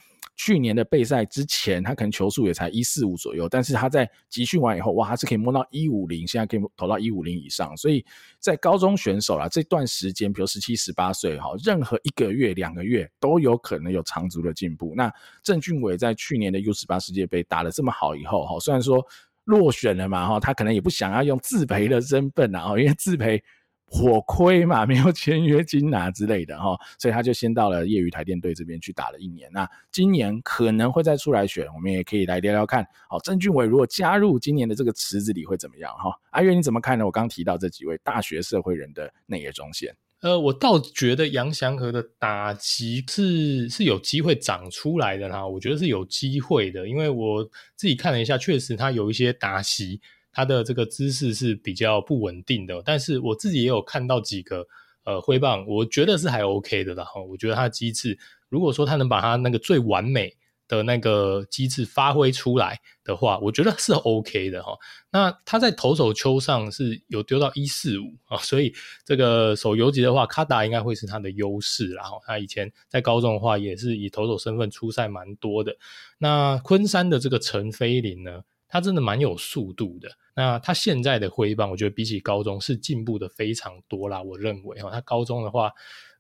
[0.43, 7.77] 去年的备赛之前，他可能球速也才一四五左右，但是他在集训完以后，哇，他是可以摸到一五零，现在可以投到一五零以上。
[7.77, 8.03] 所以
[8.39, 14.95] 在高中选手啦这段时间，比如十七、十八岁哈，任何一个月、两个月都有可能有长足的进步。
[14.97, 19.07] 那郑俊伟在去年的 U 十八世界杯打得这么好以后哈，虽然说
[19.45, 23.45] 落选了嘛哈，他可能也不想要用自培的身份啊，因为自培。
[23.93, 29.51] 火亏嘛，没有签约金啊之类的哈，所以他就先到了业余台电队这边去打了一年。
[29.53, 32.87] 那今年可能会再出来选，我们也可以来聊聊看。
[33.09, 36.17] 好，郑俊伟如果加入今年的这个池子里会怎么样哈？
[36.31, 37.05] 阿月你怎么看呢？
[37.05, 47.43] 我刚提到这几位大学社会人的内野中线，呃，我倒觉得杨祥和的打击是是有机会长出来的哈，我觉得是有机会的，因为我
[47.75, 50.01] 自己看了一下，确实他有一些打击。
[50.33, 54.67] 他的这个姿势是比较不稳定的，但是我自己也有看到几个
[55.05, 57.05] 呃挥棒，我觉得是还 OK 的啦。
[57.05, 60.37] 哈，我觉得他的机制，如果说他能把他那个最完美
[60.69, 64.79] 的那个机制发挥出来的话，我觉得是 OK 的哈。
[65.11, 68.73] 那他在投手丘上是有丢到一四五啊，所以
[69.05, 71.91] 这个手游级的话，卡达应该会是他的优势。
[71.91, 75.77] 然后他以前在高中的话，也是以投手身份出赛蛮多的。
[76.19, 78.45] 那昆山的这个陈飞林呢？
[78.71, 84.23] 他真的蛮有速度的，那他现在的挥棒，我觉得比起高中是进步的非常多啦。
[84.23, 85.73] 我认为哈，他高中的话，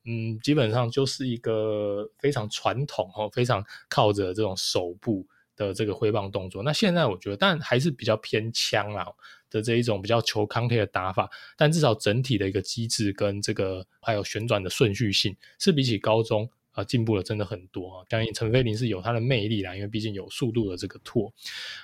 [0.04, 6.62] 嗯，基本上就是一个非常传统哦，非常靠着这种手部的这个挥棒动作。
[6.62, 9.06] 那现在我觉得，但还是比较偏枪啊
[9.48, 16.50] 的这一种比较求 contact 的打法，但至少整体的一个机制跟这个还有旋转的顺序性，是比起高中。
[16.72, 18.06] 啊，进步了真的很多啊！
[18.09, 21.33] 当然，陈飞林是有他的魅力啦，因为毕竟有速度的这个拓。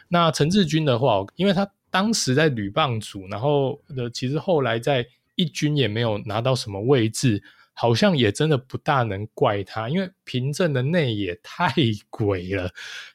[0.08, 11.72] 那陈志军的话，因为他当时在女棒组，然后的其实后来在一军也没有拿到什么位置，好像也真的不大能怪他，因为平镇的内野太
[12.08, 12.72] 鬼了。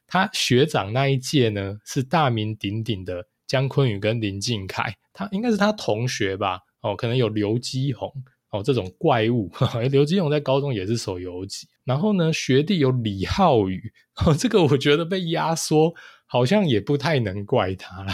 [0.08, 6.60] 他学长那一届呢，是大名鼎鼎的江坤宇跟林靖凯，他应该是他同学吧？
[6.82, 8.14] 哦，可能有刘基宏。
[8.52, 9.50] 哦，这种怪物，
[9.90, 13.92] 刘基勇在高中也是手游击，然后呢，学弟有李浩宇，
[14.26, 15.94] 哦，这个我觉得被压缩，
[16.26, 18.14] 好像也不太能怪他了。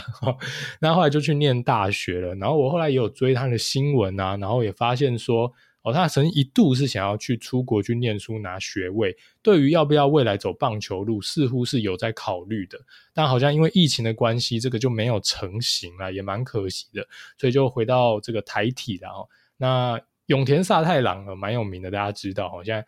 [0.79, 12.77] 那后来就去念大学了，然后我后来也有追他的新闻啊，然后也发现说，哦，他曾一度是想要去出国去念书拿学位，对于要不要未来走棒球路，似乎是有在考虑的，
[13.11, 17.07] 但好像因为疫情的关系，这个就没有成型了，也蛮可惜的，
[17.39, 19.27] 所以就回到这个台体了。
[19.59, 22.85] 那永田萨太郎呃，蛮有名的，大家知道，现在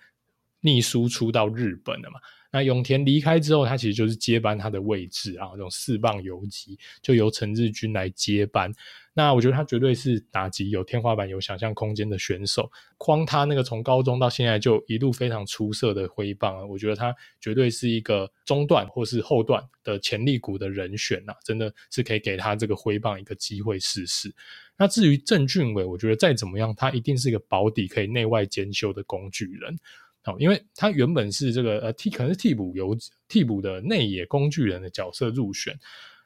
[0.62, 2.20] 逆输出到日本了嘛。
[2.52, 8.74] 那永田离开之后，他其实就是接班他的位置啊，这种四棒游击就由陈志军来接班。
[9.14, 12.72] 那我觉得他绝对是打击有天花板、有想象空间的选手。
[12.98, 24.34] 框他那个从高中到现在就一路非常出色的挥棒啊，我觉得他绝对是一个中段或是后段的潜力股的人选呐，真的是可以给他这个挥棒一个机会试试。
[24.80, 29.78] 那至于郑俊伟，我觉得再怎么样，他一定是一个保底可以内外兼修的工具人。
[30.24, 35.78] 好，因为他原本是这个呃替可能是替补由替补的内野工具人的角色入选。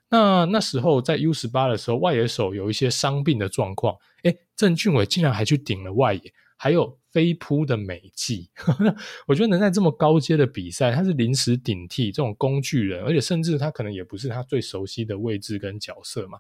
[0.09, 8.49] 那那时候在 U 十八的时候，外野手有一些伤病的状况，诶，郑俊伟竟然还去顶了外野，还有飞扑的美技。
[9.25, 16.37] 我觉得能在这么高阶的比赛，他是临时顶替这种工具人，而且甚至他可能也不是他最熟悉的位置跟角色嘛。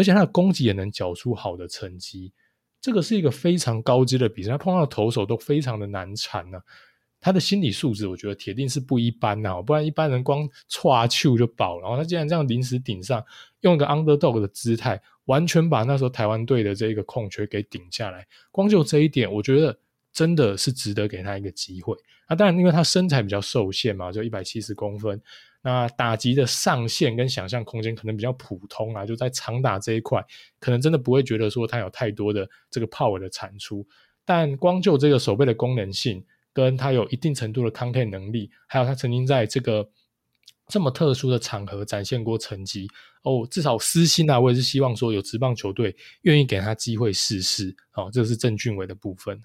[0.00, 2.32] 而且他的攻击也能缴出好的成绩，
[2.80, 6.58] 这个是一个非常高阶的比赛，他碰到投手都非常的难缠呢、
[7.20, 11.82] 他的心理素质，我觉得铁定是不一般呐、不然一般人光唰球就爆了。
[11.82, 13.22] 然后他竟然这样临时顶上，
[13.60, 18.26] 用一个 underdog 的姿态，完全把那时候台湾队的这个空缺给顶下来。
[18.50, 19.78] 光就这一点，我觉得
[20.14, 21.94] 真的是值得给他一个机会。
[22.26, 25.20] 那当然，因为他身材比较受限嘛，就一百七十公分。
[25.62, 30.24] 那打击的上限跟想象空间可能比较普通啊，就在长打这一块，
[30.58, 33.86] 可能真的不会觉得说他有太多的这个 power 的产出。
[34.24, 39.90] 但光就这个手背的功能性，跟他有一定程度的 contact 能力，还有他曾经在这个
[40.68, 42.88] 这么特殊的场合展现过成绩
[43.22, 47.76] 哦，至少私心啊，我也是希望说有职棒球队愿意给他机会试试。
[47.94, 49.42] 哦，这是郑俊伟的部分。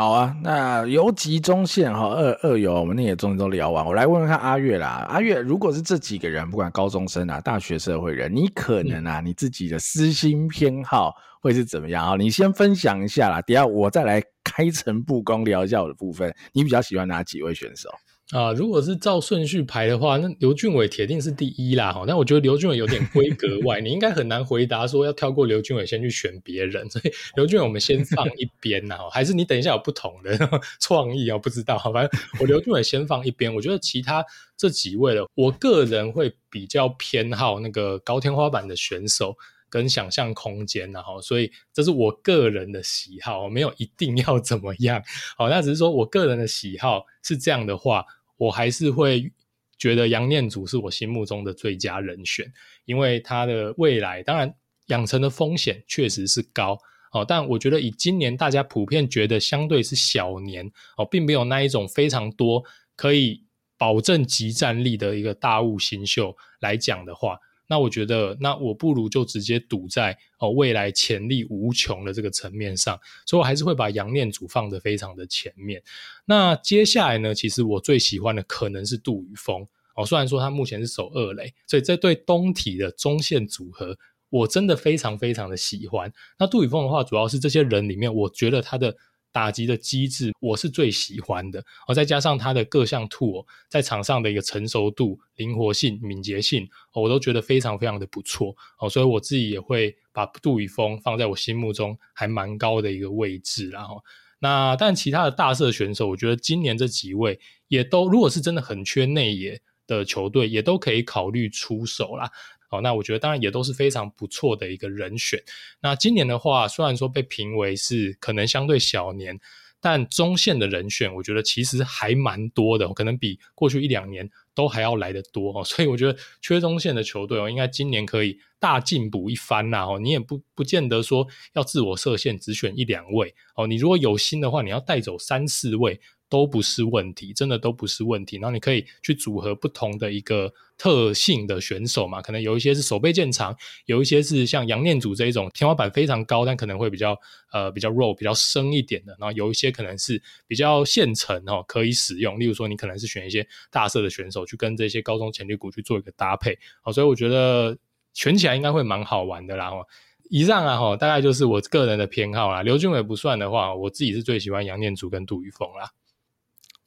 [0.00, 5.04] 好啊，那游击中线哈，二二游我们那也终于都聊完，我来问问看阿月啦。
[5.10, 12.16] 阿月，如果是这几个人，不管高中生啊、大学社会人，你可能啊，你自己的私心偏好会是怎么样啊？
[12.16, 16.34] 你先分享一下啦，等下我再来开诚布公聊一下我的部分。
[16.54, 17.90] 你比较喜欢哪几位选手？
[18.32, 21.92] 啊，如果是照顺序排的话，那刘俊伟铁定是第一啦。
[21.92, 26.88] 哈，但我觉得刘俊伟有点规格外， 你应该很难回答说要跳过刘俊伟先去选别人。
[26.88, 30.38] 所以刘俊伟我们先放一边呐，还是你等一下有不同的
[30.78, 31.36] 创意啊？
[31.36, 33.52] 不知道，反正我刘俊伟先放一边。
[33.52, 34.24] 我觉得其他
[34.56, 39.36] 这几位的，我个人会比较偏好那个高天花板的选手
[39.68, 45.02] 跟想象空间，然后所以这是我个人的喜好，没有一定要怎么样。
[45.36, 48.04] 好，那只是说我个人的喜好是这样的话。
[48.40, 49.30] 我还是会
[49.76, 52.50] 觉得杨念祖是我心目中的最佳人选，
[52.86, 54.50] 因为他的未来当然
[54.86, 56.78] 养成的风险确实是高
[57.12, 62.64] 哦，但我觉得以今年大家普遍觉得相对是小年哦，并没有那一种非常多
[62.96, 63.44] 可以
[63.76, 67.38] 保证即战力的一个大物新秀来讲的话。
[67.70, 75.80] 那我觉得，那我不如就直接赌在哦未来潜力无穷的这个层面上，所以我还是会把杨念祖放得非常的前面。
[76.24, 83.96] 那接下来呢，其实我最喜欢的可能是杜宇峰哦，虽然说他目前是守二垒，所以这对东体的中线组合，
[84.28, 86.12] 我真的非常非常的喜欢。
[86.38, 88.96] 那杜宇峰的话，主要是这些人里面，我觉得他的。
[89.32, 91.64] 打击的机制，我是最喜欢的。
[91.86, 98.56] 哦，再加上他的各项 tool 在场上的一个成熟度、灵活性、敏捷性，我都觉得非常非常的不错。
[98.78, 103.70] 哦，所以我自己也会把杜宇峰放在我心目中还蛮高的一个位置。
[103.70, 104.02] 然后，
[104.40, 107.38] 那但其他的大社选手，我觉得今年这几位
[107.68, 112.30] 也都，如果是真的很缺内野的球队，也都可以考虑出手啦。
[112.70, 115.42] 好，那我觉得当然也都是非常不错的一个人选。
[115.80, 119.36] 那今年的话，虽然说被评为是可能相对小年，
[119.80, 125.64] 但中线的人选，我觉得其实还蛮多的，可能比过去一两年都还要来得多哦。
[125.66, 129.86] 所以我觉得缺中线的球队哦，应该今年可以大进补一番呐。
[129.86, 133.66] 哦，你也不不见得说要自我设限，只选一两位哦。
[133.66, 136.00] 你如果有心的话，你要带走三四位。
[136.30, 138.36] 都不是问题，真的都不是问题。
[138.36, 147.18] 然后你可以去组合不同的一个特性的选手嘛，可能有一些是手背见长，有一些是像杨念祖这一种天花板非常高，但可能会比较
[147.52, 149.14] 呃比较肉、比较深一点的。
[149.20, 152.38] 然后有一些可能是比较现成哦，可以使用。
[152.38, 156.56] 例如说，你可能是选一些大色的选手去跟这些高中潜力股去做一个搭配。
[156.80, 157.76] 好，所以我觉得
[158.14, 159.68] 选起来应该会蛮好玩的啦。
[159.70, 159.84] 哦
[160.32, 162.62] 以上啊，哈，大概就是我个人的偏好啦。
[162.62, 165.90] 刘俊伟不算的话，我自己是最喜欢杨念祖跟杜宇峰啦。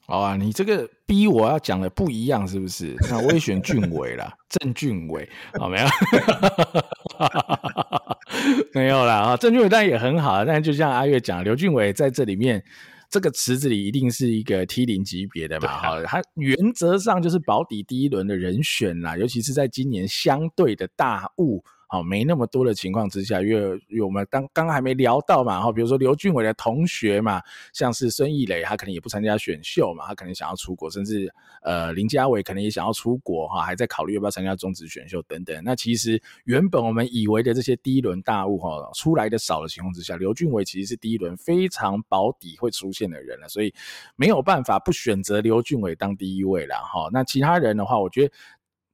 [0.06, 2.94] 好啊，你这个逼我要讲的不一样是不是？
[3.10, 5.86] 那我也选俊伟啦， 郑俊伟，好 没有？
[8.74, 9.14] 没有啦。
[9.20, 12.62] 啊，郑俊伟当然也很好，但就像阿月讲，刘俊伟在这里面
[13.10, 21.64] 这个池子里一定是一个 T 零级别的嘛，好，他原则上就是保底第一轮的人选啦，尤其是在今年相对的大物。
[21.94, 27.40] 哦，没那么多的情况之下，因为我们刚刚还没聊到嘛，哈，比如说刘俊伟的同学嘛，
[27.72, 35.62] 像是孙艺磊，他可能也不参加选秀嘛，他可能想要出国，甚至呃林家伟可能也想要出国哈，还在考虑要不要参加中职选秀等等。
[35.64, 43.72] 那其实原本我们以为的这些第一轮大物哈，出来的少的情况之下，刘俊伟其实是第一轮非常保底会出现的人了，所以
[44.16, 47.08] 没有办法不选择刘俊伟当第一位了哈。
[47.12, 48.34] 那其他人的话，我觉得。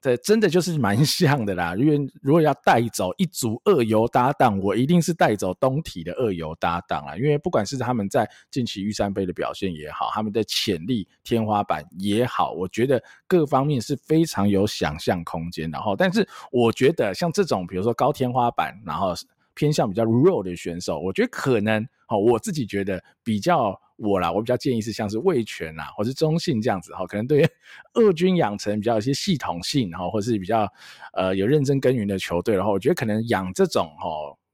[0.01, 15.71] 这真的就是蛮 像的啦，因为如果要带走一组二游搭档，我一定是带走东体的二游搭档啦，因为不管是他们在近期玉山杯的表现也好，他们的潜力天花板也好，我觉得各方面是非常有想象空间。
[15.71, 19.13] 然后，但是我觉得像这种比如说高天花板，然后
[19.55, 23.79] 偏向比较弱的选手，我觉得可能哦，我自己觉得比较。
[24.01, 27.49] 我啦，我比较建议是像是味全啦，或是中信这样子哈，可能对于
[27.93, 30.67] 二军养成比较有一些系统性哈，或是比较
[31.13, 34.09] 呃有认真耕耘的球队的话，我觉得可能养这种哈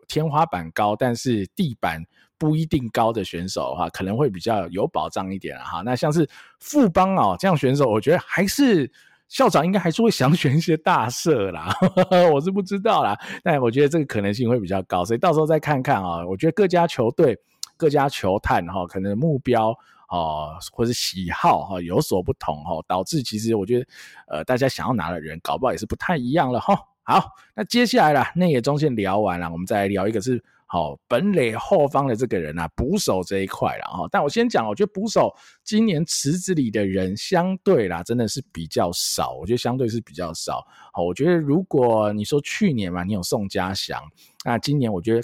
[0.08, 2.04] 天花板高，但是地板
[2.38, 5.80] 不一定高的选手的话，可能会比较有保障一点哈。
[5.84, 6.28] 那像是
[6.58, 8.90] 富邦哦这样选手，我觉得还是
[9.28, 11.72] 校长应该还是会想选一些大社啦，
[12.34, 16.26] 我是不知道啦，但我觉得这个可能性会比较高，所以到时候再看看啊。
[16.26, 17.38] 我觉得各家球队。
[17.76, 19.70] 各家球探哈，可能目标
[20.08, 23.86] 啊，或者喜好哈有所不同哈，导致其实我觉得
[24.28, 26.78] 呃，大家想要拿的人搞不好也是不太一样了哈。
[27.02, 34.08] 好，那接下来啦，内野中线聊完了，我们再来聊一个是好本垒后方的这个人啊，捕手这一块了哈。
[34.10, 39.32] 但我先讲，我觉得捕手今年池子里的人相对啦，真的是比较少。
[39.32, 40.66] 我觉得相对是比较少。
[40.92, 44.02] 好，我觉得如果你说去年嘛，你有宋家祥，
[44.44, 45.22] 那今年我觉得。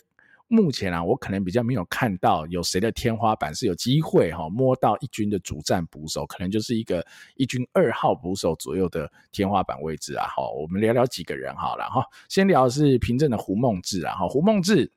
[0.53, 7.03] 目前啊，我可能比较没有看到有谁的天花板是有机会哈摸到一军的主战捕手，可能就是一个
[7.37, 10.27] 一军二号捕手左右的天花板位置啊。
[10.29, 12.05] 好，我们聊聊几个人好了哈。
[12.29, 14.93] 先聊的是平镇的胡梦志啊，哈，胡梦志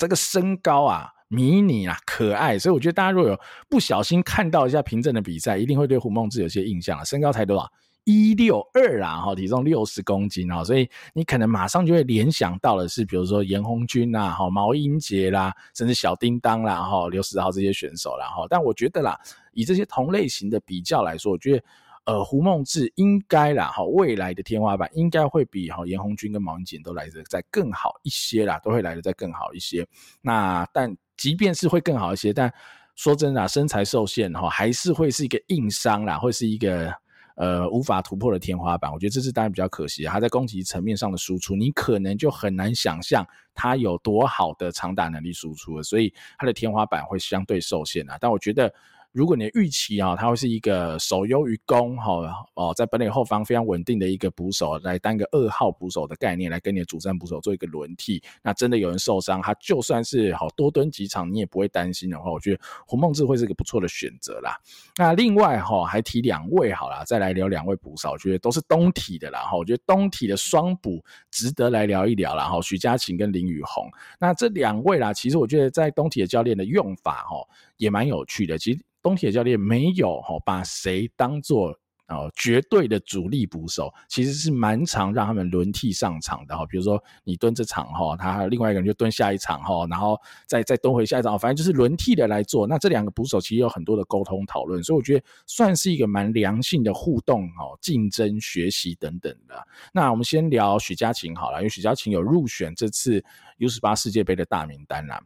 [0.00, 7.04] 这个身高啊，迷你啊，可爱，所以我觉得大家如果有不小心看到一下平镇的比赛，一定会对胡梦志有些印象啊。
[7.04, 7.70] 身高才多少？
[8.04, 18.44] 一六二啦，哈，体重六十公斤啊，所以你可能马上就会联想到的是，比如说严红军呐，哈，毛英杰啦，甚至小叮当啦，哈，刘时豪这些选手啦，哈。
[18.50, 19.16] 但我觉得啦，
[19.52, 21.64] 以这些同类型的比较来说，我觉得
[22.04, 29.86] 呃，胡梦志应该啦，哈，未来的天花板应该会比哈严红军跟毛英杰都来得再更好一些啦，都会来得再更好一些。
[30.20, 32.52] 那但即便是会更好一些，但
[32.96, 36.92] 说真的，身材受限哈，还是会是一个硬伤啦，会是一个。
[37.36, 40.04] 呃，无法突破的天花板，我觉得这是当然比较可惜。
[40.04, 48.16] 啊他在攻击层面上的输出，你可能就很难想象他有多好的长打能力输出了，所以他的天花板会相对受限啊。
[48.20, 48.72] 但我觉得。
[49.12, 52.12] 如果你的预期啊，他会是一个守优于攻哈
[52.54, 58.22] 哦，在本垒后方非常稳定的一个捕手，来当个二号捕手的概念，来跟你的主战捕手做一个轮替。
[58.42, 64.58] 那真的有人受伤，他就算是好多蹲几场，你也不会担心的话，我觉得胡梦志会是一个不错的选择啦。
[64.96, 69.56] 那另外哈，还提两位好了，再来聊两位捕手，我觉得都是东体的啦哈。
[69.56, 72.60] 我觉得东体的双捕值得来聊一聊啦哈。
[72.62, 77.36] 许佳琴跟林宇宏，那这两位啦，其实我觉得在东体的教练的用法哈，
[77.76, 78.58] 也蛮有趣的。
[78.58, 78.80] 其实。
[79.04, 86.64] 东铁教练没有把谁当做哦绝对的主力捕手，其实是蛮常让他们轮替上场的哈。
[86.66, 90.16] 比如说你蹲这场哈，他另外一个人就蹲下一场哈，然后
[90.46, 92.64] 再再蹲回下一场，反正就是轮替的来做。
[92.64, 99.66] 那这两个捕手其实有很多的沟通讨论，所以我觉得算是一个蛮良性的互动哦，竞争、学习等等的。
[99.92, 103.20] 那我们先聊许家琴好了，因为许家琴有入选这次
[103.58, 105.20] U18 世界杯的大名单啦。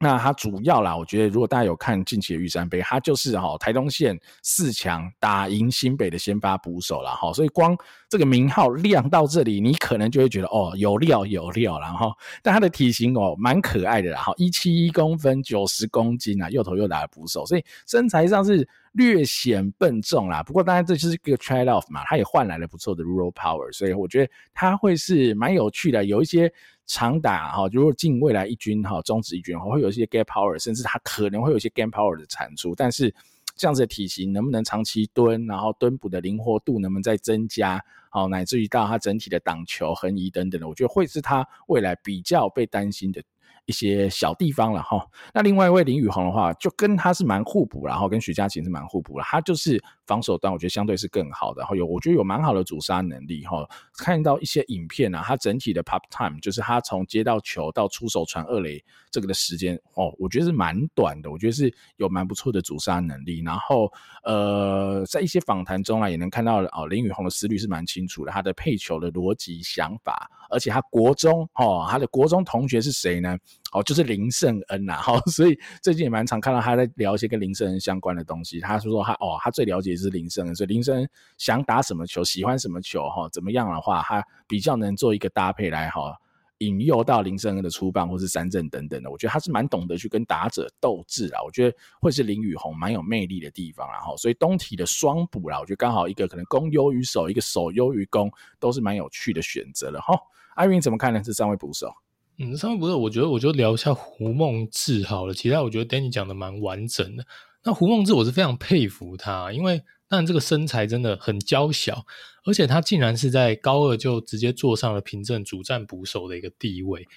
[0.00, 7.76] 那他主要啦，我觉得如果大家有看近期的玉山杯，他就是哈台东县四强打赢新北的先发捕手啦哈，所以光
[8.08, 12.12] 这个名号亮到这里，你可能就会觉得哦有料有料然后，
[12.42, 20.44] 但他的体型哦蛮可爱的啦哈，一七一公分，九十公斤啊，又投又打的捕手，所以身材上是略显笨重啦。
[20.44, 26.52] 不过当然这就是一个 trade off 嘛，他也换来了不错的 raw power，所以我觉得他会是蛮有趣的，有一些。
[26.88, 32.74] 长打哈，如果进未来一军哈，中职一军会有一些 gap power，甚至他可能会有一些 game power 的产出。
[32.74, 33.14] 但是
[33.54, 37.80] 这样子的体型能不能长期蹲，然后蹲捕的灵活度能不能再增加，
[38.10, 43.22] 好，乃至于到他整体的挡球、横移等等的，我觉得会是他未来比较被担心的。
[43.66, 49.78] 一些小地方了哈，那另外一位林宇宏的话，就跟他是蛮互补，然后跟许佳琪是蛮互补了，他就是
[50.08, 53.64] 防守端我觉得相对是更好的，然后有我觉得有蛮好的阻杀能力哈。
[53.98, 63.42] 看到一些影片啊，他整体的 pop time 就是他从接到球到出手传二垒这个的时间哦，我觉得是蛮短的，我觉得是有蛮不错的阻杀能力。
[63.42, 63.92] 然后
[64.24, 73.36] 呃，在一些访谈中啊，也能看到哦，林宇宏的思虑是蛮清楚的，他的配球的逻辑想法，而且他国中哦，他的国中同学是谁呢？
[73.72, 78.60] 哦，就是林胜恩呐，好，所以最近也蛮常看到他在聊一些跟林胜恩相关的东西。
[78.60, 86.16] 他说说他哦，他最了解是林胜恩，所以林胜恩想打什么球，喜欢什么球，哈，怎么样的话，他比较能做一个搭配来哈，
[86.58, 89.10] 引诱到林胜恩的出棒或是三振等等的。
[89.10, 100.18] 我觉得他是蛮懂得去跟打者斗智啊，我觉得会是林雨虹蛮有魅力的地方，然后所以东体的双补啦，我觉得刚好一个可能攻优于守，一个守优于攻，都是蛮有趣的选择了哈。
[100.54, 101.20] 阿云怎么看呢？
[101.22, 101.92] 这三位捕手？
[102.40, 105.34] 嗯，上面不是，我觉得我就聊一下胡梦志好了。
[105.34, 107.26] 其他我觉得 Danny 讲的蛮完整的。
[107.64, 112.06] 那胡梦志我是非常佩服他，因为但这个身材真的很娇小，
[112.44, 117.08] 而且他竟然是在高二就直接坐上了平镇主战捕手的一个地位。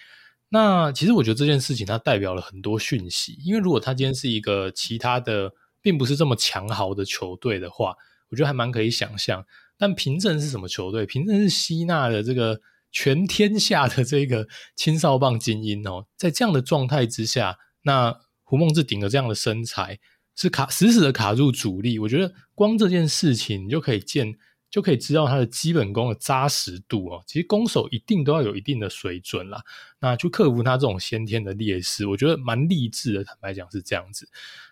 [0.50, 5.54] 那其实我觉得这件事情它代表了很多讯息，因为如果他今天是一个其他的
[5.84, 7.96] 并不是这么强豪的球队的话，
[8.30, 9.46] 我觉得还蛮可以想象。
[9.78, 11.06] 但平镇是什么球队？
[11.06, 12.60] 平镇是吸纳的这个。
[12.92, 20.00] 全天下的这个青少棒精英哦，在这样的状态之下，那胡梦志顶着这样的身材，
[20.36, 21.98] 是卡死死的卡住主力。
[22.00, 24.36] 我觉得光这件事情，你就可以见，
[24.70, 27.24] 就可以知道他的基本功的扎实度哦。
[27.26, 29.64] 其实攻守一定都要有一定的水准啦，
[30.00, 33.24] 那去克服他这种先天的劣势，我觉得蛮励志的。
[33.24, 34.28] 坦白讲是这样子。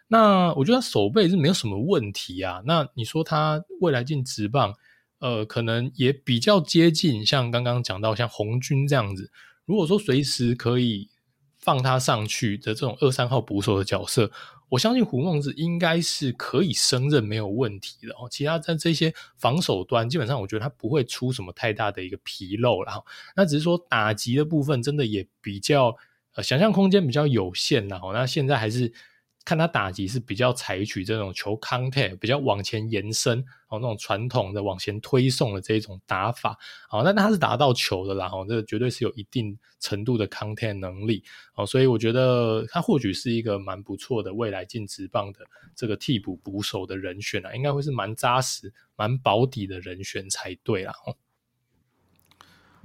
[0.07, 2.61] 那我觉得他守备是没有什么问题啊。
[2.65, 4.73] 那你说他未来进职棒？
[5.19, 9.31] 呃，可能也比较接近，像刚刚讲到像红军这样子。
[9.65, 11.09] 如果说随时可以
[11.57, 14.31] 放他上去的这种二三号捕手的角色，
[14.69, 18.27] 我相信胡梦子应该是可以胜任没有问题的哦。
[18.31, 23.03] 其他在这些防守端，基本上我觉得他不会出什么太大的一个纰漏了。
[23.35, 25.95] 那只是说打击的部分，真的也比较
[26.35, 27.99] 呃想象空间比较有限了。
[28.13, 28.93] 那现在还是。
[29.49, 36.55] 看他打击是比较采取这种球 contact 比较往前延伸哦，那种传统的往前推送的这一种打法，
[36.87, 41.23] 好，那他是打到球的啦，哈，这个绝对是有一定程度的 contact 能力，
[41.55, 45.39] 哦，所以我觉得他或许是一个蛮不错的未来进职棒的
[45.75, 50.93] 这个替补捕手的人选啊，应该会是蛮扎实、蛮保底的人选才对啦，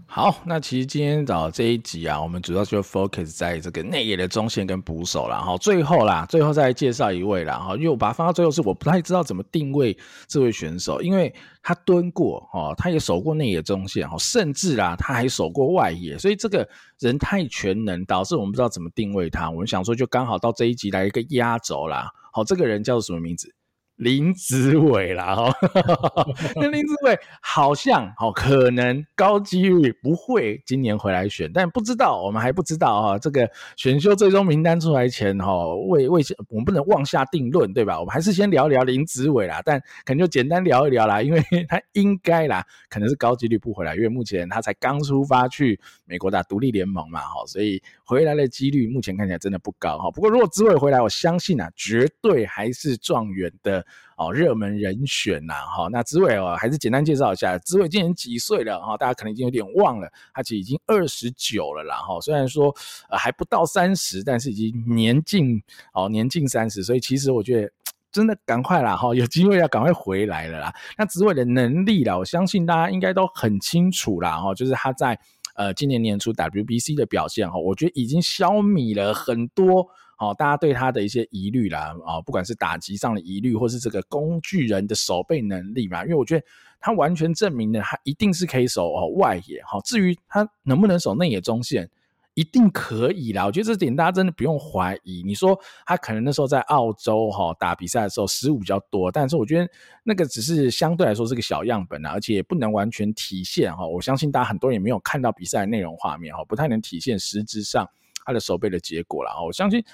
[0.06, 5.40] 好，那其实今天早这一集啊，我们主要就 focus 在这个内野的中线跟捕手啦。
[5.40, 5.56] 哈。
[5.58, 7.58] 最后啦，最后再介绍一位啦。
[7.58, 9.96] 哈，因为我把它放到最后是我不太知道怎么定位
[10.28, 16.68] 这位选手，因为他蹲过哈，他也守过内野中线哈，甚至啦他还守过外野，所以这个
[17.00, 19.50] 人太全能，导致我们不知道怎么定位他。
[19.50, 22.08] 我们想说就刚好到这一集来一个压轴啦。
[22.32, 23.52] 好，这个人叫做什么名字？
[23.96, 25.54] 林子伟啦，哈，
[26.56, 33.18] 那林子伟好像哦，可能高几率不会今年回来选，但不知道，我们还不知道啊。
[33.18, 38.00] 这个选秀最终名单出来前哈，为为我们不能妄下定论，对吧？
[38.00, 50.10] 我们还是先聊聊林子伟啦，但可能就简单聊一聊啦，因为 他应该啦，可能是高几率不回来，因为目前他才刚出发去美国打独立联盟嘛，哈，所以回来的几率目前看起来真的不高哈。
[50.10, 53.84] 不过如果子伟回来，我相信啊，绝对还是状元的。
[54.16, 58.80] 哦，热门人选呐，哈，那子伟哦，还是简单介绍一下，子伟今年几岁了？
[58.80, 62.72] 哈，大家可能已经有点忘了，他其实已经二十九了啦，哈，虽然说
[63.10, 65.60] 呃还不到三十，但是已经年近
[65.94, 67.72] 哦年近三十，所以其实我觉得
[68.12, 70.72] 真的赶快啦，哈，有机会要赶快回来了啦。
[70.96, 75.18] 那子伟的能力啦，我相信大家应该都很清楚啦，哈，就是他在
[75.54, 79.88] 呃今年年初 WBC 的表现哈，我觉得已经消弭了很多。
[80.16, 86.46] 哦，大家对他的一些疑虑啦，啊，不管是打击上的疑虑，或是这个工具人的守备能力嘛，因为我觉得
[86.78, 91.90] 他完全证明了他一定是可以守哦外野，哈，至于他能不能守内野中线，
[92.34, 93.46] 一定可以啦。
[93.46, 95.22] 我觉得这点大家真的不用怀疑。
[95.24, 99.68] 你说他可能那时候在澳洲哈打比赛的时候失误比较多，但是我觉得
[100.02, 103.86] 那个只是相对来说是个小样本啊，而且也不能完全体现哈。
[103.86, 107.88] 我相信大家很多人也没有看到比赛的内容画面哈，不太能体现实质上。
[108.26, 109.84] 他的手背的结果了哦，我相信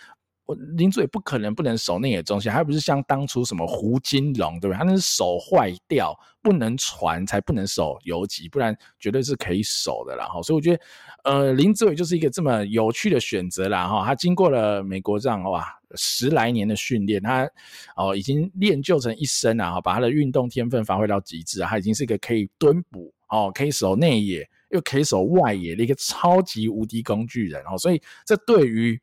[0.54, 4.78] 林志伟不可能不能守内野中心，还不是像当初什么胡金龙对不对？
[4.78, 10.26] 他那是手坏掉不能传才不能守游击，不然绝对是可以守的啦。
[10.26, 10.82] 哈，所以我觉得
[11.24, 13.86] 呃林志伟就是一个这么有趣的选择啦。
[13.86, 17.48] 哈，他经过了美国这样哇十来年的训练，他
[17.96, 24.48] 哦已经练就成一身啊，把他的运动天分发挥到极致，他已经是一个可以蹲捕哦，可以守内野。
[24.70, 28.96] 又可以守外野的一个超级无敌工具人哦，所以这对于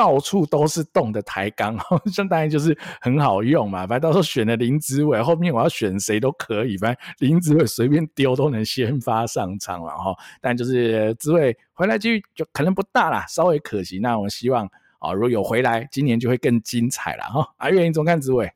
[0.00, 1.76] 到处都是洞的台钢，
[2.10, 3.86] 相当于就是很好用嘛。
[3.86, 10.16] 反正到时候选了林子伟，后面我要选谁都可以，反正林子伟随便丢都能先发上场了哈。
[10.40, 13.98] 但就是子伟回来几率就可能不大啦，稍微可惜。
[13.98, 14.66] 那我希望
[15.00, 17.46] 啊，如果有回来，今年就会更精彩了哈。
[17.58, 18.50] 阿月，你怎么看子伟？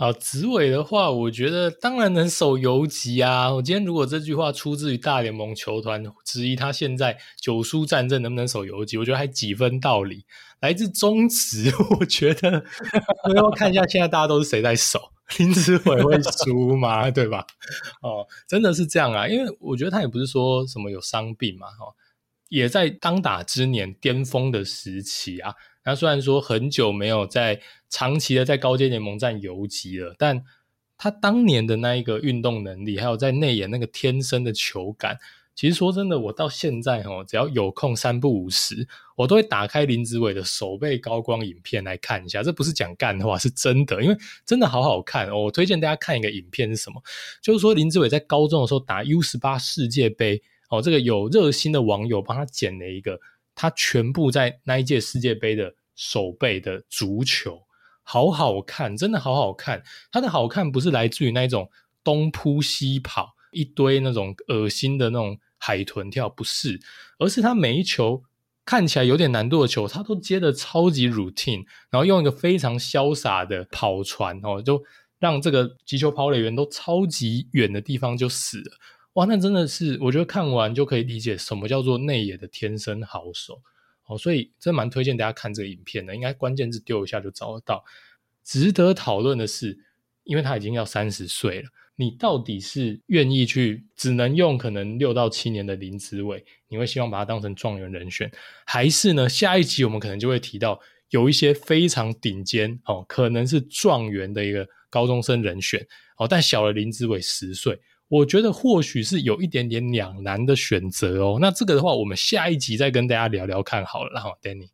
[0.00, 3.52] 好，子伟的话，我觉得当然能守游击啊。
[3.52, 10.24] 我今天如果这句话出自于大联盟球团，质疑他现在九输战阵能不能守游击，我觉得还几分道理。
[10.60, 11.70] 来自中职，
[12.00, 12.64] 我觉得
[13.28, 14.98] 我要看一下现在大家都是谁在守，
[15.36, 17.10] 林子伟会输吗？
[17.10, 17.46] 对吧？
[18.00, 21.94] 哦，真的是这样啊，因为我觉得他也不是说什么有伤病嘛，哈，
[22.48, 25.56] 也在当打之年巅峰的时期啊。
[25.84, 30.44] 那虽然说很久没有在长期的在高阶联盟站游击了，但
[30.96, 35.18] 他当年的那一个运动能力，还有在内野那个天生的球感，
[35.54, 42.42] 其实说真的，我到现在哦，只要有空三不五时，我都会打开林子伟的手背高光影片来看一下。
[42.42, 45.30] 这不是讲干话，是真的，因为真的好好看。
[45.30, 47.02] 我推荐大家看一个影片是什么？
[47.40, 53.18] 就是说林子伟在高中的时候打 U 十八世界杯哦，这个有热心的网友帮他剪了一个。
[53.54, 57.62] 他全部在那一届世界杯的守备的足球，
[58.02, 59.82] 好好看，真的好好看。
[60.10, 61.70] 他的好看不是来自于那种
[62.02, 66.80] 东扑西跑，一堆那种恶心的那种海豚跳，不是，
[67.18, 68.22] 而是他每一球
[68.64, 74.82] 看起来有点难度的球，他都接的超级 routine，然后用一个非常潇洒的跑传哦，就
[75.18, 78.78] 让这个击球跑垒员都超级远的地方就死了。
[79.14, 83.60] 哇，那真的是，我觉得看完就可以理解什么叫做内野的天生好手
[84.06, 87.84] 哦，所以真蛮推荐大家看这个影片的，应该关键字丢一下就找得到。
[88.44, 89.78] 值得讨论的是，
[90.24, 98.30] 因为他已经要三十岁了，你到底是愿意去只能用可能六到七年的林子伟，你会希望把他当成状元人选，
[98.64, 99.28] 还是呢？
[99.28, 100.80] 下一集我们可能就会提到
[101.10, 105.86] 有一些非常顶尖哦，可能是状元的一个高中生人选
[106.16, 107.78] 哦，但小了林子伟十岁，
[108.10, 111.38] 我觉得或许是有一点点两难的选择哦。
[111.40, 114.10] 那这个的话，我们下一集再跟大家聊聊看好了。
[114.12, 114.68] 然后，Danny，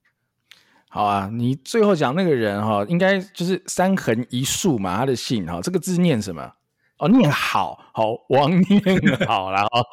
[0.89, 6.51] 好啊，你最后讲那个人哈，应该就是三横一竖嘛，他的姓哈，这个字念什么？
[6.99, 8.83] 哦，念好好，王 念
[9.27, 9.85] 好啦哦，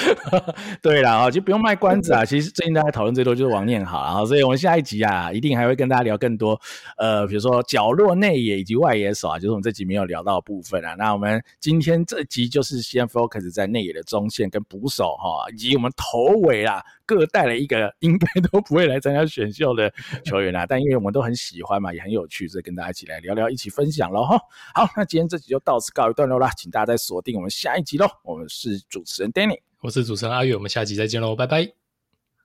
[0.80, 2.24] 对啦，哦，就不用卖关子啊。
[2.24, 6.58] 其实最近大家讨论最多就是王念好啊，所以我们下一集啊，一定还会跟大家聊更多，
[6.96, 10.94] 呃，比如说角落内野以及外野手啊，就是我们这集没有聊到的部分啊。
[10.96, 16.82] 那我们今天这集就是先 focus 在内野的中线跟捕手哈，以及我们头尾啊。
[17.06, 19.92] 各带了一个 应该都不会来参加选秀的
[20.24, 24.38] 球员啊，但因为我们都很喜欢嘛，也很有趣，所以跟大家一起来聊聊，一起分享喽哈。
[24.74, 28.06] 好，那今天这集就到此告一段落啦，请大家再锁定我们下一集喽。
[28.22, 31.72] 我们是主持人 Danny，我是主持人阿月，我们下集再见喽，拜拜。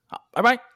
[0.07, 0.57] 好，拜拜。